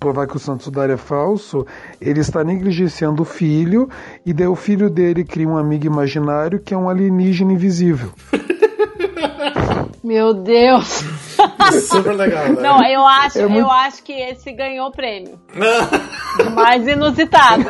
[0.00, 1.64] provar que o Santo Sudário é falso,
[2.00, 3.88] ele está negligenciando o filho
[4.26, 8.10] e daí o filho dele cria um amigo imaginário que é um alienígena invisível.
[10.02, 11.04] Meu Deus!
[11.88, 12.60] Super legal, né?
[12.60, 15.38] Não, eu acho, É muito- eu acho que esse ganhou o prêmio.
[16.54, 17.64] Mais inusitado.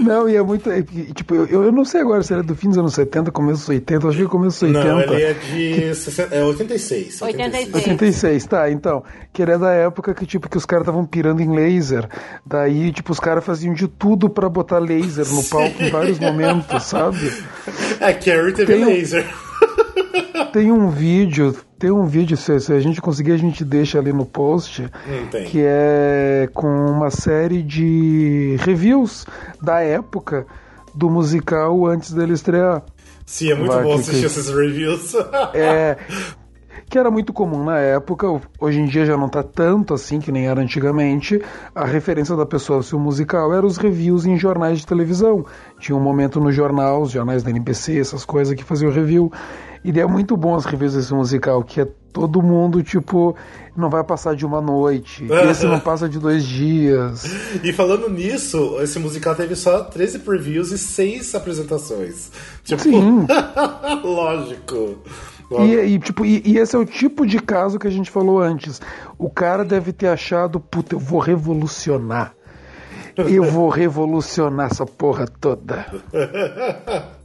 [0.00, 0.70] Não, e é muito.
[0.70, 0.82] é
[1.14, 3.68] tipo, eu, eu não sei agora se era do fim dos anos 70, começo dos
[3.68, 4.88] 80, acho que começo dos 80.
[4.88, 7.22] Não, ele é de 60, é 86.
[7.22, 7.74] 86.
[7.74, 9.04] 86, tá, então.
[9.32, 12.08] Que ele é da época que, tipo, que os caras estavam pirando em laser.
[12.46, 16.82] Daí, tipo, os caras faziam de tudo pra botar laser no palco em vários momentos,
[16.84, 17.30] sabe?
[18.00, 19.26] É, Carrie teve Tem laser.
[20.56, 24.10] Tem um vídeo, tem um vídeo, se, se a gente conseguir, a gente deixa ali
[24.10, 24.90] no post,
[25.30, 25.44] tem.
[25.44, 29.26] que é com uma série de reviews
[29.60, 30.46] da época
[30.94, 32.82] do musical antes dele estrear.
[33.26, 35.14] Sim, é muito Vai, bom que- assistir que- esses reviews.
[35.52, 35.98] É,
[36.88, 38.26] que era muito comum na época,
[38.60, 41.40] hoje em dia já não tá tanto assim que nem era antigamente.
[41.74, 45.44] A referência da pessoa se o musical era os reviews em jornais de televisão.
[45.78, 49.32] Tinha um momento no jornal, os jornais da NBC, essas coisas que faziam review.
[49.84, 53.36] E é muito bom as reviews desse musical, que é todo mundo, tipo,
[53.76, 55.24] não vai passar de uma noite.
[55.50, 57.24] Esse não passa de dois dias.
[57.62, 62.30] e falando nisso, esse musical teve só 13 previews e 6 apresentações.
[62.64, 63.26] Tipo, Sim.
[64.02, 64.98] lógico.
[65.50, 68.40] E, e, tipo, e, e esse é o tipo de caso que a gente falou
[68.40, 68.80] antes.
[69.18, 72.34] O cara deve ter achado, puta, eu vou revolucionar.
[73.16, 75.86] Eu vou revolucionar essa porra toda.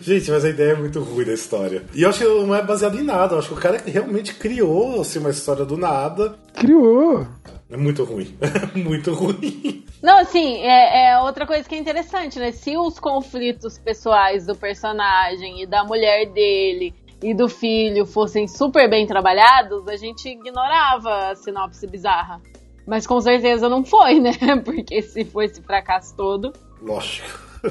[0.00, 1.84] Gente, mas a ideia é muito ruim da história.
[1.94, 3.34] E eu acho que não é baseado em nada.
[3.34, 6.34] Eu acho que o cara realmente criou assim, uma história do nada.
[6.54, 7.26] Criou.
[7.68, 8.34] É muito ruim.
[8.74, 9.84] muito ruim.
[10.02, 12.52] Não, assim, é, é outra coisa que é interessante, né?
[12.52, 18.88] Se os conflitos pessoais do personagem e da mulher dele e do filho fossem super
[18.88, 22.40] bem trabalhados, a gente ignorava a sinopse bizarra.
[22.86, 24.32] Mas com certeza não foi, né?
[24.64, 26.52] Porque se foi esse fracasso todo.
[26.82, 27.50] Lógico.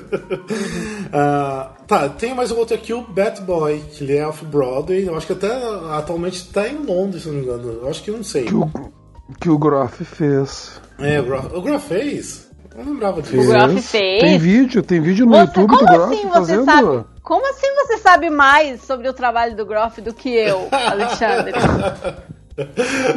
[1.12, 5.08] Ah, tá, tem mais um outro aqui, o Bat Boy, que ele é off-Broadway.
[5.08, 5.52] Eu acho que até
[5.98, 7.72] atualmente tá em Londres, se não me engano.
[7.82, 8.46] Eu acho que não sei.
[8.46, 8.70] Que o,
[9.42, 10.80] que o Groff fez.
[11.00, 12.49] É, o Groff, o Groff fez?
[12.80, 13.40] Eu não lembrava disso.
[13.40, 14.22] O Groff fez.
[14.22, 16.66] Tem vídeo, tem vídeo no Você- YouTube como do Groff assim você fazendo.
[16.66, 17.06] sabe?
[17.22, 21.54] Como assim você sabe mais sobre o trabalho do Groff do que eu, Alexandre?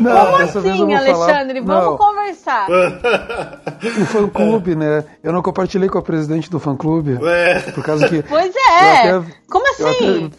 [0.00, 1.60] Não, Como dessa vez eu assim, vou falar- Alexandre?
[1.60, 2.68] Vamos Não, conversar.
[2.70, 5.04] o fã clube, né?
[5.22, 7.18] Eu não compartilhei com a presidente do fã clube.
[7.26, 7.58] É.
[7.72, 8.22] Por causa que.
[8.22, 9.10] Pois é.
[9.12, 10.26] Eu até- Como Eu assim?
[10.26, 10.36] até,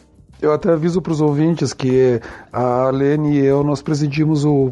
[0.47, 2.21] eu até aviso para os ouvintes que
[2.51, 4.71] a Lene e eu nós presidimos o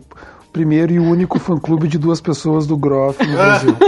[0.51, 3.75] primeiro e único fã-clube de duas pessoas do Groff no Brasil.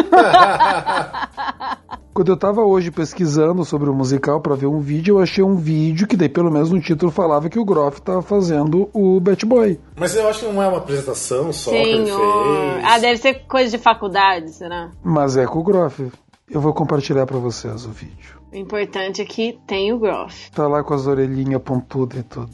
[2.13, 5.55] Quando eu tava hoje pesquisando sobre o musical para ver um vídeo, eu achei um
[5.55, 9.43] vídeo que daí pelo menos no título falava que o Groff tava fazendo o Bat
[9.47, 9.79] Boy.
[9.95, 12.73] Mas eu acho que não é uma apresentação só que ele Senhor.
[12.75, 12.85] fez.
[12.85, 14.91] Ah, deve ser coisa de faculdade, será?
[15.03, 16.11] Mas é com o Groff.
[16.51, 18.39] Eu vou compartilhar para vocês o vídeo.
[18.51, 20.51] O importante é que tem o Groff.
[20.51, 22.51] Tá lá com as orelhinhas pontudas e tudo.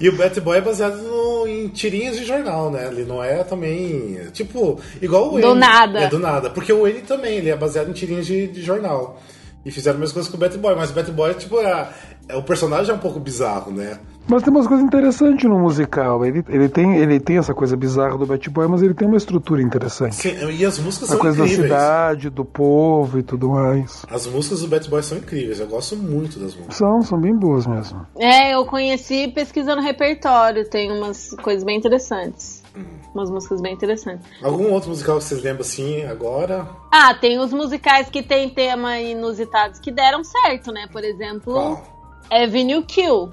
[0.00, 2.88] E o Bat Boy é baseado no- em tirinhas de jornal, né?
[2.90, 4.18] Ele não é também.
[4.32, 5.60] Tipo, igual o Do N.
[5.60, 6.00] nada.
[6.00, 6.50] É do nada.
[6.50, 9.20] Porque o N também, ele é baseado em tirinhas de, de jornal.
[9.64, 11.88] E fizeram a mesma coisa com o Bat Boy, mas o Bat Boy, tipo, é,
[12.28, 13.98] é- o personagem é um pouco bizarro, né?
[14.26, 16.24] Mas tem umas coisas interessantes no musical.
[16.24, 19.16] Ele, ele, tem, ele tem essa coisa bizarra do Bat Boy, mas ele tem uma
[19.16, 20.14] estrutura interessante.
[20.14, 24.04] Sim, e as músicas A são coisa da cidade, do povo e tudo mais.
[24.10, 26.76] As músicas do Bat Boy são incríveis, eu gosto muito das músicas.
[26.76, 28.06] São, são bem boas mesmo.
[28.18, 30.68] É, eu conheci pesquisando repertório.
[30.68, 32.62] Tem umas coisas bem interessantes.
[33.14, 34.26] Umas músicas bem interessantes.
[34.42, 36.66] Algum outro musical que vocês lembram assim agora?
[36.90, 40.88] Ah, tem os musicais que tem tema inusitados que deram certo, né?
[40.90, 41.84] Por exemplo, Qual?
[42.32, 43.30] Avenue Q.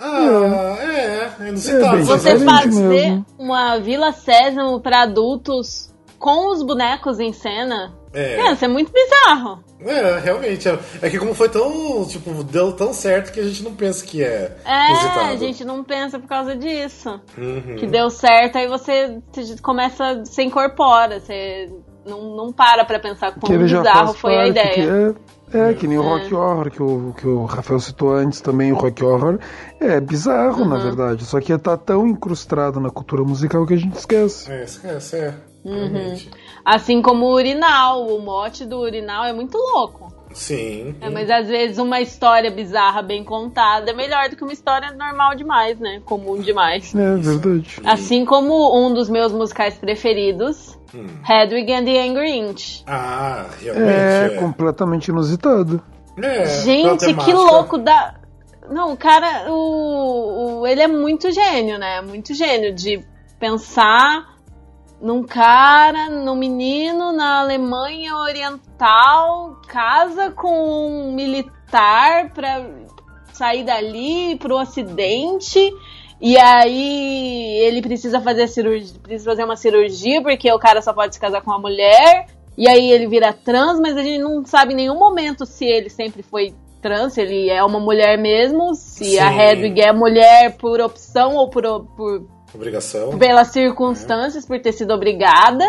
[0.00, 1.30] Ah, é, é.
[1.40, 3.26] É, bem Você fazer mesmo.
[3.38, 7.92] uma Vila Sésamo pra adultos com os bonecos em cena.
[8.12, 8.36] É.
[8.36, 9.62] Pensa, é muito bizarro.
[9.80, 10.68] É, realmente.
[10.68, 14.04] É, é que como foi tão, tipo, deu tão certo que a gente não pensa
[14.06, 15.20] que é, É, inusitado.
[15.32, 17.20] a gente não pensa por causa disso.
[17.36, 17.76] Uhum.
[17.76, 19.18] Que deu certo, aí você
[19.62, 21.68] começa, você incorpora, você
[22.06, 24.74] não, não para pra pensar quão bizarro foi a ideia.
[24.74, 25.14] que é,
[25.52, 28.76] é, que nem o Rock Horror, que o, que o Rafael citou antes também, o
[28.76, 29.38] Rock Horror.
[29.80, 30.68] É bizarro, Uhum.
[30.68, 31.24] na verdade.
[31.24, 34.50] Só que tá tão incrustado na cultura musical que a gente esquece.
[34.50, 35.34] É, esquece, é.
[35.64, 36.16] Uhum.
[36.64, 40.08] Assim como o urinal, o mote do urinal é muito louco.
[40.32, 40.94] Sim.
[41.00, 44.92] É, mas às vezes uma história bizarra bem contada é melhor do que uma história
[44.92, 46.00] normal demais, né?
[46.04, 46.94] Comum demais.
[46.94, 47.80] É verdade.
[47.84, 51.06] Assim como um dos meus musicais preferidos, Hum.
[51.28, 52.82] Hedwig and the Angry Inch.
[52.86, 53.88] Ah, realmente.
[53.90, 55.82] É, É, completamente inusitado.
[56.20, 58.14] É, Gente, que louco da.
[58.70, 62.00] Não, o cara, o, o- ele é muito gênio, né?
[62.02, 63.02] Muito gênio de
[63.38, 64.36] pensar
[65.00, 72.66] num cara, num menino na Alemanha Oriental, casa com um militar pra
[73.32, 75.72] sair dali pro Ocidente.
[76.20, 81.14] E aí ele precisa fazer cirurgia, precisa fazer uma cirurgia porque o cara só pode
[81.14, 82.26] se casar com uma mulher.
[82.56, 85.88] E aí ele vira trans, mas a gente não sabe em nenhum momento se ele
[85.88, 86.52] sempre foi
[86.82, 89.40] trans, se ele é uma mulher mesmo, se a Sim.
[89.40, 91.62] Hedwig é mulher por opção ou por,
[91.96, 93.16] por Obrigação.
[93.16, 95.64] pelas circunstâncias, por ter sido obrigada.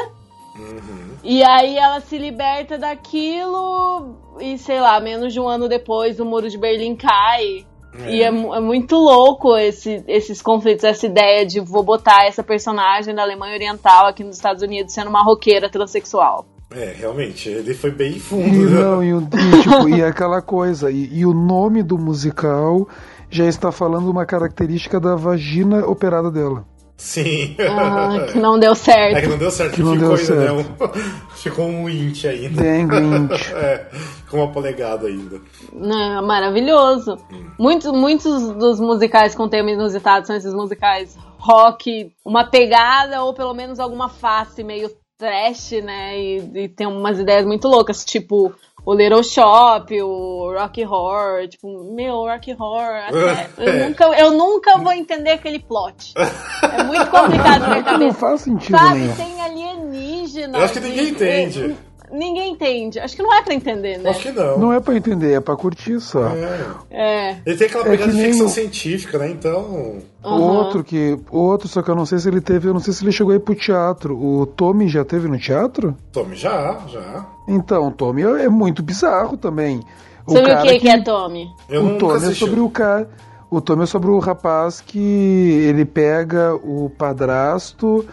[1.23, 6.25] E aí ela se liberta daquilo e, sei lá, menos de um ano depois o
[6.25, 7.65] muro de Berlim cai.
[8.07, 8.31] E é, é
[8.61, 14.07] muito louco esse- esses conflitos, essa ideia de vou botar essa personagem da Alemanha Oriental
[14.07, 16.45] aqui nos Estados Unidos sendo uma roqueira transexual.
[16.71, 17.49] É, realmente.
[17.49, 18.69] Ele foi bem E, fundo.
[18.69, 18.81] né?
[18.81, 22.87] não, e, o- e, tipo, e é aquela coisa, e, e o nome do musical
[23.29, 26.63] já está falando uma característica da vagina operada dela.
[26.99, 27.55] Sim.
[27.59, 29.29] Ah, que não deu É que certo.
[29.29, 29.73] não deu certo.
[29.75, 30.51] Que não ficou deu ainda, né?
[30.51, 32.61] Um- ficou um int ainda.
[32.61, 33.51] Angry Inch.
[33.55, 33.85] É,
[34.29, 35.39] com uma polegada ainda.
[35.73, 37.17] Não, é maravilhoso.
[37.57, 43.53] Muitos, muitos dos musicais com tema inusitado são esses musicais rock, uma pegada ou pelo
[43.53, 46.19] menos alguma face meio trash, né?
[46.19, 48.53] E, e tem umas ideias muito loucas, tipo
[48.85, 53.87] o Little Shop, o Rock Horror, tipo, meu, Rock Horror, até- eu, É.
[53.87, 56.13] nunca, eu nunca vou entender aquele plot.
[56.17, 59.15] É muito complicado na minha Não faz sentido Sabe, nenhum.
[59.15, 60.57] tem alienígena.
[60.57, 61.75] Eu acho que ninguém e- entende.
[62.11, 62.99] Ninguém entende.
[62.99, 64.09] Acho que não é pra entender, né?
[64.09, 64.57] Acho que não.
[64.57, 66.27] Não é pra entender, é pra curtir só.
[66.29, 66.65] É.
[66.89, 67.37] É.
[67.45, 69.29] Ele tem aquela É pegada que de nem ficção científica, né?
[69.29, 69.97] Então.
[70.23, 70.35] Aham.
[70.35, 71.17] Outro que.
[71.31, 72.67] Outro, só que eu não sei se ele teve.
[72.67, 74.17] Eu não sei se ele chegou aí pro teatro.
[74.17, 75.95] O Tommy já teve no teatro?
[76.11, 77.25] Tome já, já.
[77.47, 79.81] Então, o Tommy é é muito bizarro também.
[80.25, 81.47] O Sobre o que, que é Tommy?
[81.69, 83.09] Eu o nunca Tommy é sobre o cara.
[83.49, 88.05] O Tommy é sobre o rapaz que ele pega o padrasto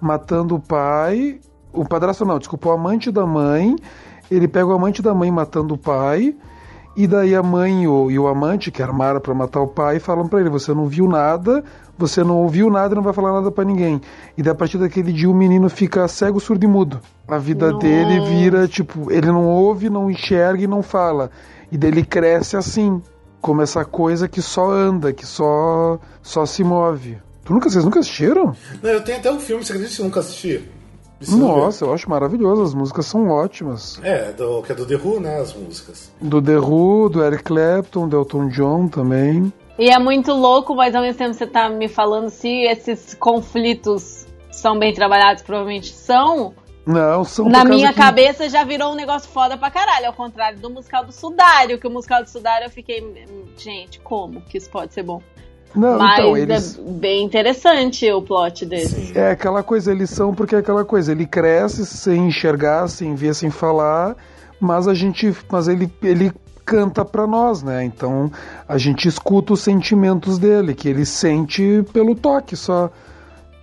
[0.00, 1.40] matando o pai.
[1.74, 3.76] O padrasto não, desculpa, o amante da mãe.
[4.30, 6.34] Ele pega o amante da mãe matando o pai.
[6.96, 9.98] E daí a mãe e o, e o amante, que armaram pra matar o pai,
[9.98, 11.64] falam pra ele: Você não viu nada,
[11.98, 14.00] você não ouviu nada e não vai falar nada pra ninguém.
[14.38, 17.00] E daí, a partir daquele dia o menino fica cego, surdo e mudo.
[17.26, 17.84] A vida Nossa.
[17.84, 21.30] dele vira tipo: ele não ouve, não enxerga e não fala.
[21.72, 23.02] E daí ele cresce assim,
[23.40, 27.18] como essa coisa que só anda, que só, só se move.
[27.44, 28.54] Tu nunca, vocês nunca assistiram?
[28.80, 30.64] Não, eu tenho até um filme, você acredita que eu nunca assisti?
[31.30, 34.00] Nossa, eu acho maravilhoso, as músicas são ótimas.
[34.02, 35.40] É, do, que é do The Who, né?
[35.40, 36.12] As músicas.
[36.20, 39.52] Do The Who, do Eric Clapton, do Elton John também.
[39.78, 44.26] E é muito louco, mas ao mesmo tempo você tá me falando se esses conflitos
[44.50, 46.54] são bem trabalhados, provavelmente são.
[46.86, 50.58] Não, são Na minha que- cabeça já virou um negócio foda pra caralho, ao contrário
[50.58, 53.02] do musical do Sudário, que o musical do Sudário eu fiquei,
[53.56, 55.22] gente, como que isso pode ser bom?
[55.74, 56.78] Não, Mas então, eles.
[56.78, 59.06] é bem interessante o plot desse.
[59.06, 59.12] Sim.
[59.18, 63.34] É aquela coisa, eles são porque é aquela coisa, ele cresce sem enxergar, sem ver,
[63.34, 64.16] sem falar,
[64.60, 66.32] mas a gente, mas ele, ele
[66.64, 67.84] canta pra nós, né?
[67.84, 68.30] Então
[68.68, 72.90] a gente escuta os sentimentos dele, que ele sente pelo toque só.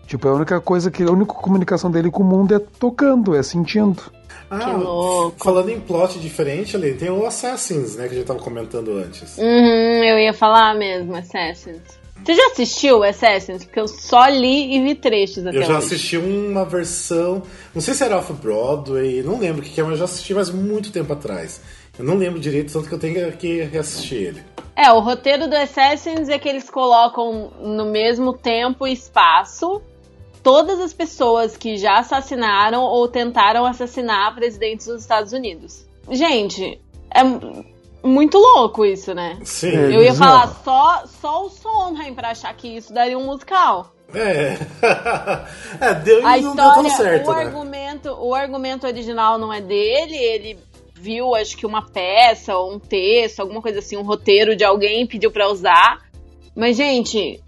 [0.05, 3.41] Tipo, a única coisa que a única comunicação dele com o mundo é tocando, é
[3.41, 4.03] sentindo.
[4.49, 5.41] Ah, louco.
[5.41, 8.09] falando em plot diferente ali, tem o Assassins, né?
[8.09, 9.37] Que a gente tava comentando antes.
[9.37, 12.00] Uhum, eu ia falar mesmo, Assassins.
[12.23, 13.63] Você já assistiu Assassins?
[13.65, 15.87] Porque eu só li e vi trechos até Eu já hoje.
[15.87, 17.41] assisti uma versão,
[17.73, 20.49] não sei se era off-Broadway, não lembro o que é, mas eu já assisti faz
[20.49, 21.61] muito tempo atrás.
[21.97, 24.43] Eu não lembro direito, tanto que eu tenho que reassistir ele.
[24.75, 29.81] É, o roteiro do Assassins é que eles colocam no mesmo tempo e espaço
[30.41, 35.85] todas as pessoas que já assassinaram ou tentaram assassinar presidentes dos Estados Unidos.
[36.09, 36.79] Gente,
[37.13, 37.21] é
[38.03, 39.37] muito louco isso, né?
[39.43, 39.75] Sim.
[39.75, 39.95] É.
[39.95, 43.93] Eu ia falar só, só o Sondheim pra achar que isso daria um musical.
[44.13, 44.57] É.
[45.79, 47.43] é, deu A e não deu tão história, certo, o né?
[47.43, 50.59] argumento, o argumento original não é dele, ele
[50.93, 55.07] viu, acho que uma peça ou um texto, alguma coisa assim, um roteiro de alguém
[55.07, 55.99] pediu pra usar.
[56.55, 57.41] Mas gente,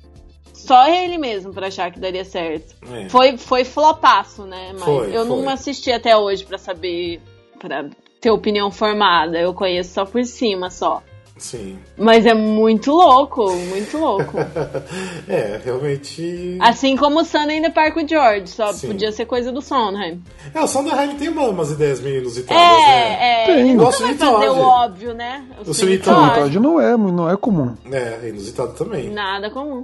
[0.54, 2.76] só ele mesmo pra achar que daria certo.
[2.92, 3.10] É.
[3.10, 4.72] Foi foi flopaço, né?
[4.74, 5.42] Mas Foi, eu foi.
[5.42, 7.22] não assisti até hoje pra saber
[7.60, 7.86] pra
[8.24, 9.38] ter opinião formada.
[9.38, 11.04] Eu conheço só por cima só.
[11.38, 11.78] Sim.
[11.98, 14.32] Mas é muito louco, muito louco.
[15.28, 16.58] É, realmente.
[16.62, 18.88] Assim como o Sunday in the Park with George, só Sim.
[18.88, 20.22] podia ser coisa do Sondheim.
[20.54, 23.18] É, o Sondheim tem uma- umas ideias meio inusitadas, né?
[23.20, 23.60] É, é, Tem.
[23.62, 25.44] ele nunca vai fazer o óbvio, né?
[25.60, 25.66] O.
[25.66, 26.00] Todd.
[26.36, 27.76] Todd não é, não é comum.
[27.92, 29.10] É, é inusitado também.
[29.10, 29.84] Nada comum.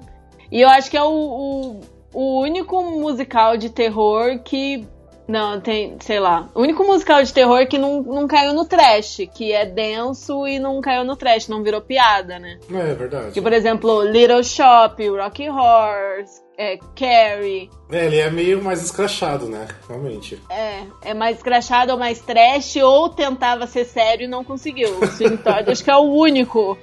[0.52, 1.80] E eu acho que é o, o,
[2.14, 4.86] o único musical de terror que.
[5.30, 6.50] Não, tem, sei lá.
[6.56, 10.58] O único musical de terror que não, não caiu no trash, que é denso e
[10.58, 12.58] não caiu no trash, não virou piada, né?
[12.74, 13.32] É, é verdade.
[13.32, 16.26] Que, por exemplo, Little Shop, Rocky Horror,
[16.58, 17.70] é, Carrie.
[17.92, 19.68] É, ele é meio mais escrachado, né?
[19.88, 20.42] Realmente.
[20.50, 24.90] É, é mais escrachado ou mais trash, ou tentava ser sério e não conseguiu.
[24.98, 26.76] O Todd acho que é o único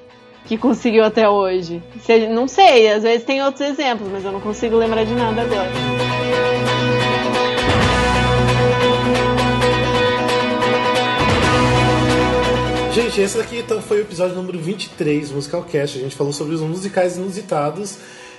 [0.44, 1.82] que conseguiu até hoje.
[2.32, 6.05] Não sei, às vezes tem outros exemplos, mas eu não consigo lembrar de nada agora.
[12.96, 15.98] Gente, esse daqui então foi o episódio número 23 do Musicalcast.
[15.98, 17.98] A gente falou sobre os musicais inusitados.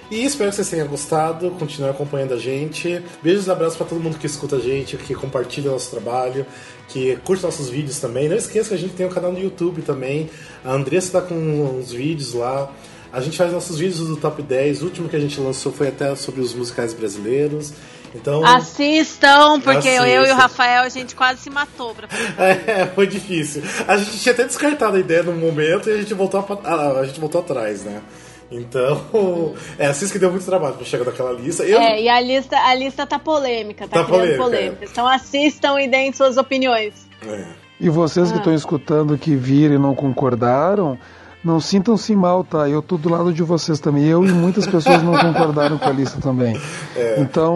[0.09, 3.03] E espero que vocês tenham gostado, continuem acompanhando a gente.
[3.21, 6.43] Beijos e abraços para todo mundo que escuta a gente, que compartilha nosso trabalho,
[6.87, 8.27] que curte nossos vídeos também.
[8.27, 10.27] Não esqueça que a gente tem um canal no YouTube também.
[10.65, 12.73] A Andressa tá com uns vídeos lá.
[13.13, 14.81] A gente faz nossos vídeos do Top 10.
[14.81, 17.73] O último que a gente lançou foi até sobre os musicais brasileiros.
[18.15, 18.43] Então.
[18.45, 20.35] Assistam, porque eu, eu e o.
[20.35, 22.27] Rafael, a gente quase se matou pra fazer.
[22.67, 23.63] É, foi difícil.
[23.87, 26.99] A gente tinha até descartado a ideia no momento e a gente voltou, a, a,
[27.01, 28.01] a gente voltou atrás, né?
[28.49, 31.63] Então, é assim que deu muito trabalho pra chegar naquela lista.
[31.63, 34.85] Eu, É, e a lista, a lista tá polêmica, tá, Tá criando polêmica, polêmica.
[34.89, 36.93] Então assistam e deem suas opiniões.
[37.27, 37.45] é.
[37.79, 38.31] E vocês Ah.
[38.31, 40.97] que estão escutando que viram e não concordaram,
[41.43, 42.67] não sintam-se mal, tá?
[42.67, 44.05] Eu tô do lado de vocês também.
[44.05, 46.59] Eu e muitas pessoas não concordaram com a lista também.
[46.95, 47.19] É.
[47.19, 47.53] Então,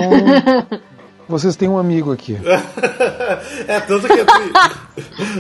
[1.28, 2.38] vocês têm um amigo aqui.
[3.68, 4.52] é tanto que assim,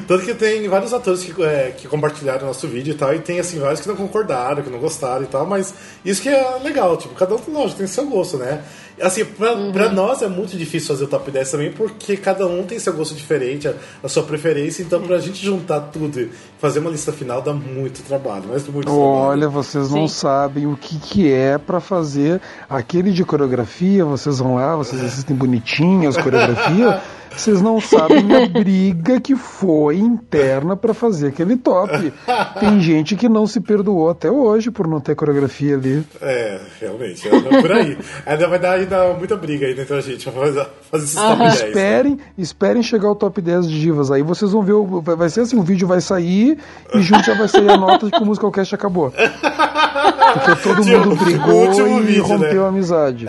[0.07, 3.39] Tanto que tem vários atores que, é, que compartilharam nosso vídeo e tal, e tem
[3.39, 5.73] assim vários que não concordaram, que não gostaram e tal, mas
[6.05, 8.63] isso que é legal, tipo, cada um, lógico, tem seu gosto, né?
[9.01, 9.71] Assim, pra, Uhum.
[9.71, 12.93] pra nós é muito difícil fazer o top 10 também, porque cada um tem seu
[12.93, 13.73] gosto diferente, a,
[14.03, 16.29] a sua preferência, então pra gente juntar tudo e
[16.59, 19.03] fazer uma lista final dá muito trabalho, mas muito trabalho.
[19.05, 20.15] Olha, vocês não Sim.
[20.19, 22.39] sabem o que, que é pra fazer
[22.69, 24.05] aquele de coreografia.
[24.05, 27.01] Vocês vão lá, vocês assistem bonitinho as coreografias.
[27.33, 32.11] Vocês não sabem a briga que foi interna pra fazer aquele top.
[32.59, 36.03] Tem gente que não se perdoou até hoje por não ter coreografia ali.
[36.21, 37.97] É, realmente, é por aí.
[38.25, 41.37] ainda vai dar ainda muita briga aí entre a gente pra fazer, fazer esses top
[41.39, 41.53] 10.
[41.61, 44.11] Esperem, esperem chegar ao top 10 de divas.
[44.11, 46.57] Aí vocês vão ver, o- vai vai ser assim, o vídeo vai sair
[46.93, 49.11] e junto já vai sair a nota de que o Musical Cast acabou.
[49.11, 52.65] Porque todo Tipo, mundo o brigou último e vídeo, rompeu né?
[52.65, 53.25] a amizade.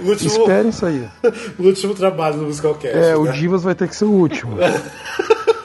[0.00, 1.08] O último, Esperem sair.
[1.58, 2.96] o último trabalho do Musicalcast.
[2.96, 3.32] É, o né?
[3.32, 4.56] Divas vai ter que ser o último.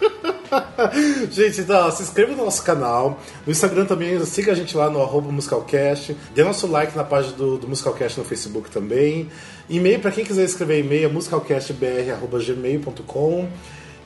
[1.31, 3.19] Gente, então, se inscreva no nosso canal.
[3.45, 6.17] No Instagram também, siga a gente lá no arroba Musicalcast.
[6.35, 9.29] Dê nosso like na página do, do Musicalcast no Facebook também.
[9.69, 13.49] E-mail, pra quem quiser escrever e-mail, é musicalcastbr.gmail.com.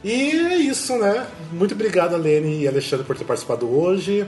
[0.03, 1.25] E é isso, né?
[1.51, 4.27] Muito obrigado, Lene e Alexandre, por ter participado hoje.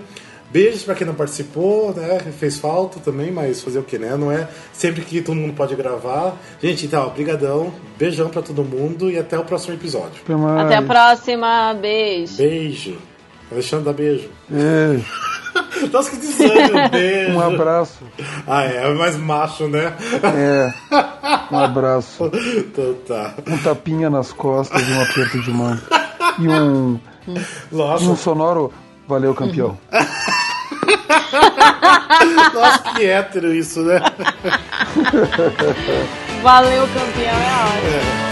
[0.49, 2.19] Beijos pra quem não participou, né?
[2.39, 4.15] Fez falta também, mas fazer o que, né?
[4.15, 6.37] Não é sempre que todo mundo pode gravar.
[6.61, 7.73] Gente, então, brigadão.
[7.97, 10.21] Beijão pra todo mundo e até o próximo episódio.
[10.23, 10.65] Até mais.
[10.65, 11.73] Até a próxima.
[11.73, 12.37] Beijo.
[12.37, 12.97] Beijo.
[13.51, 14.29] Alexandre, dá beijo.
[14.47, 15.05] Beijo.
[15.91, 16.89] Nossa, que desânimo.
[16.91, 17.31] Beijo.
[17.33, 18.03] Um abraço.
[18.45, 19.93] Ah, é, é mais macho, né?
[20.23, 20.73] É.
[21.51, 22.31] Um abraço.
[22.57, 23.33] Então tá.
[23.47, 25.77] Um tapinha nas costas e um aperto de mão.
[26.39, 27.37] E um, e um
[27.71, 28.71] Nossa, sonoro.
[29.07, 29.77] Valeu, campeão.
[32.53, 34.01] nossa, que hétero isso, né?
[36.43, 37.35] Valeu, campeão.
[37.35, 38.23] É ótimo.
[38.23, 38.26] É.